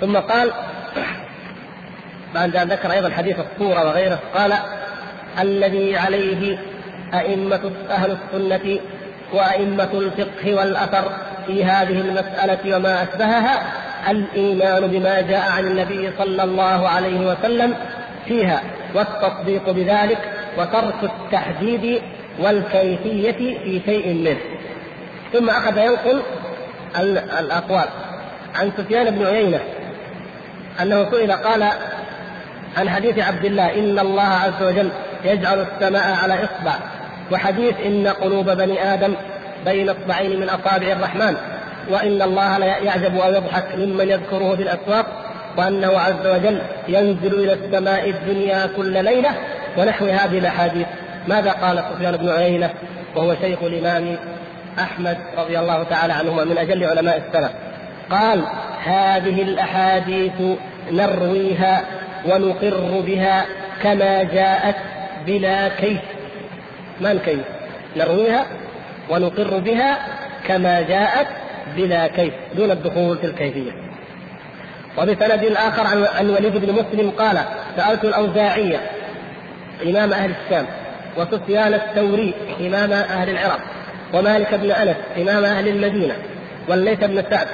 [0.00, 0.52] ثم قال
[2.34, 4.52] بعد أن ذكر أيضا حديث الصورة وغيره قال
[5.40, 6.58] الذي عليه
[7.14, 8.78] أئمة أهل السنة
[9.32, 11.12] وأئمة الفقه والأثر
[11.46, 13.62] في هذه المسألة وما أشبهها
[14.10, 17.74] الإيمان بما جاء عن النبي صلى الله عليه وسلم
[18.26, 18.62] فيها
[18.94, 22.02] والتصديق بذلك وترك التحديد
[22.38, 24.38] والكيفية في شيء منه.
[25.32, 26.22] ثم أخذ ينقل
[27.40, 27.88] الأقوال.
[28.54, 29.60] عن سفيان بن عيينة
[30.82, 31.62] أنه سئل قال
[32.76, 34.90] عن حديث عبد الله إن الله عز وجل
[35.24, 36.74] يجعل السماء على إصبع.
[37.32, 39.14] وحديث إن قلوب بني آدم
[39.64, 41.36] بين إصبعين من أصابع الرحمن.
[41.90, 45.06] وإن الله لا يعجب أو يضحك ممن يذكره في الأسواق.
[45.56, 46.58] وأنه عز وجل
[46.88, 49.30] ينزل إلى السماء الدنيا كل ليلة
[49.78, 50.86] ونحو هذه الأحاديث.
[51.28, 52.70] ماذا قال سفيان بن عيينة
[53.16, 54.16] وهو شيخ الإمام
[54.78, 57.52] أحمد رضي الله تعالى عنهما من أجل علماء السلف؟
[58.10, 58.42] قال
[58.84, 60.32] هذه الأحاديث
[60.92, 61.84] نرويها
[62.26, 63.44] ونقر بها
[63.82, 64.76] كما جاءت
[65.26, 66.00] بلا كيف.
[67.00, 67.40] ما الكيف
[67.96, 68.46] نرويها
[69.10, 69.98] ونقر بها
[70.48, 71.26] كما جاءت
[71.76, 73.72] بلا كيف دون الدخول في الكيفية.
[74.98, 77.38] وبسند آخر عن الوليد بن مسلم قال
[77.76, 78.80] سألت الأوزاعية
[79.86, 80.66] إمام أهل الشام
[81.16, 83.60] وسفيان الثوري إمام أهل العراق
[84.14, 86.16] ومالك بن أنس إمام أهل المدينة
[86.68, 87.46] والليث بن سعد.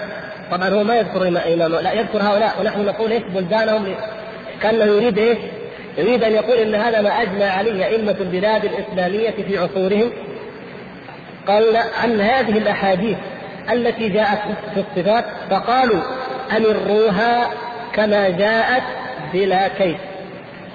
[0.51, 3.95] طبعا هو ما يذكر إمام لا يذكر هؤلاء ونحن نقول إيش؟ بلدانهم
[4.63, 5.39] كأنه يريد إيش؟
[5.99, 10.13] يريد أن يقول إن هذا ما أجمع عليه أئمة البلاد الإسلامية في عصورهم.
[11.47, 13.17] قال عن هذه الأحاديث
[13.73, 14.39] التي جاءت
[14.75, 16.01] في الصفات فقالوا
[16.57, 17.51] أمروها
[17.93, 18.83] كما جاءت
[19.33, 19.97] بلا كيف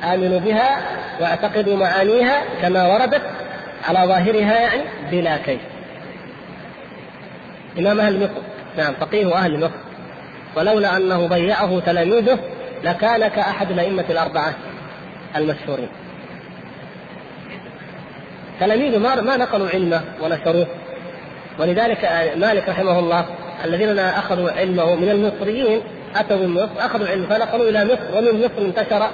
[0.03, 0.77] آمنوا بها
[1.21, 3.21] واعتقدوا معانيها كما وردت
[3.87, 4.81] على ظاهرها يعني
[5.11, 5.61] بلا كيف.
[7.79, 8.41] إمام أهل مصر
[8.77, 9.71] نعم فقيه أهل مصر.
[10.55, 12.39] ولولا أنه ضيعه تلاميذه
[12.83, 14.53] لكان كأحد الأئمة الأربعة
[15.35, 15.89] المشهورين.
[18.59, 20.67] تلاميذه ما ما نقلوا علمه ونشروه.
[21.59, 23.25] ولذلك مالك رحمه الله
[23.65, 25.81] الذين أخذوا علمه من المصريين
[26.15, 29.07] أتوا من مصر أخذوا علمه فنقلوا إلى مصر ومن مصر انتشر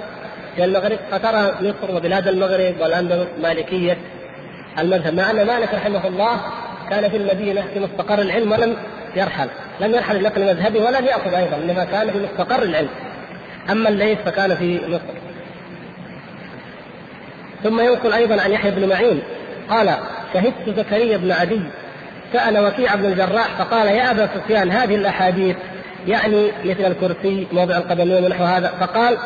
[0.58, 3.98] إلى المغرب فترى مصر وبلاد المغرب والاندلس مالكية
[4.78, 6.40] المذهب مع أن مالك رحمه الله
[6.90, 8.76] كان في المدينة في مستقر العلم ولم
[9.16, 9.48] يرحل
[9.80, 12.88] لم يرحل لنقل مذهبه ولم يأخذ أيضا إنما كان في مستقر العلم.
[13.70, 15.18] أما الليث فكان في مصر.
[17.64, 19.22] ثم ينقل أيضا عن يحيى بن معين
[19.70, 19.94] قال
[20.34, 21.60] شهدت زكريا بن عدي
[22.32, 25.56] سأل وكيع بن الجراح فقال يا أبا سفيان هذه الأحاديث
[26.06, 28.72] يعني مثل الكرسي موضع القدمين ونحو هذا.
[28.80, 29.18] فقال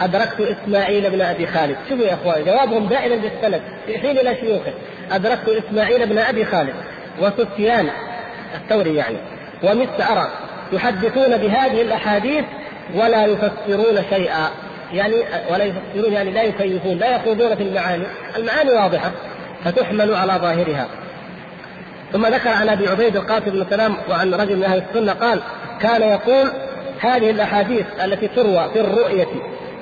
[0.00, 1.76] أدركت إسماعيل بن أبي خالد.
[1.88, 4.72] شوفوا يا إخواني جوابهم دائما بالسند في حين إلى شيوخه
[5.12, 6.74] أدركت إسماعيل بن أبي خالد
[7.20, 7.90] وسفيان
[8.54, 9.16] الثوري يعني
[9.62, 10.28] ومسعر
[10.72, 12.44] يحدثون بهذه الأحاديث
[12.94, 14.50] ولا يفسرون شيئا.
[14.92, 15.14] يعني
[15.50, 18.04] ولا يفسرون يعني لا يكيفون لا يخوضون في المعاني.
[18.36, 19.10] المعاني واضحة
[19.64, 20.88] فتحمل على ظاهرها.
[22.12, 25.40] ثم ذكر عن أبي عبيد القاسم بن سلام وعن رجل من أهل السنة قال
[25.80, 26.50] كان يقول
[27.00, 29.26] هذه الأحاديث التي تروى في الرؤية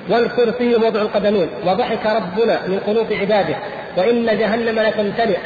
[0.09, 1.49] والكرسي موضع القدمين.
[1.65, 3.55] وضحك ربنا من قلوب عباده.
[3.97, 5.37] وإن جهنم لتمتلئ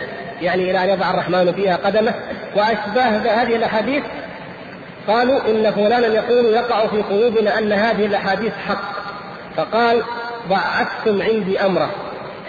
[0.41, 2.13] يعني إلى أن يضع الرحمن فيها قدمه.
[2.55, 4.03] وأشباه هذه الأحاديث
[5.07, 8.97] قالوا إن فلانا يقول يقع في قلوبنا أن هذه الأحاديث حق.
[9.57, 10.03] فقال
[10.49, 11.89] ضعفتم عندي أمره.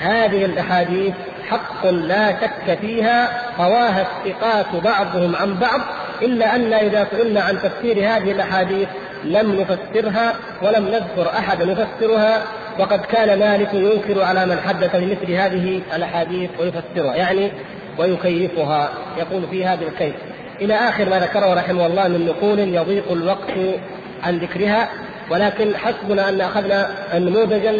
[0.01, 1.14] هذه الأحاديث
[1.51, 3.43] حق لا شك فيها.
[3.59, 5.80] قواها الثقات بعضهم عن بعض.
[6.22, 8.89] إلا أن إذا سئلنا عن تفسير هذه الأحاديث
[9.24, 12.43] لم نفسرها ولم نذكر احدا يفسرها
[12.78, 17.53] وقد كان مالك ينكر على من حدث بمثل هذه الأحاديث ويفسرها يعني
[17.99, 20.15] ويكيفها يقول في هذا الكيف
[20.61, 23.81] إلى آخر ما ذكره رحمه الله من نقول يضيق الوقت
[24.23, 24.89] عن ذكرها
[25.31, 27.73] ولكن حسبنا أن أخذنا نموذجا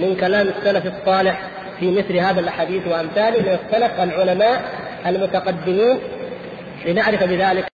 [0.00, 1.40] من كلام السلف الصالح
[1.80, 4.62] في مثل هذا الحديث وأمثاله من السلف العلماء
[5.06, 5.98] المتقدمين
[6.86, 7.73] لنعرف بذلك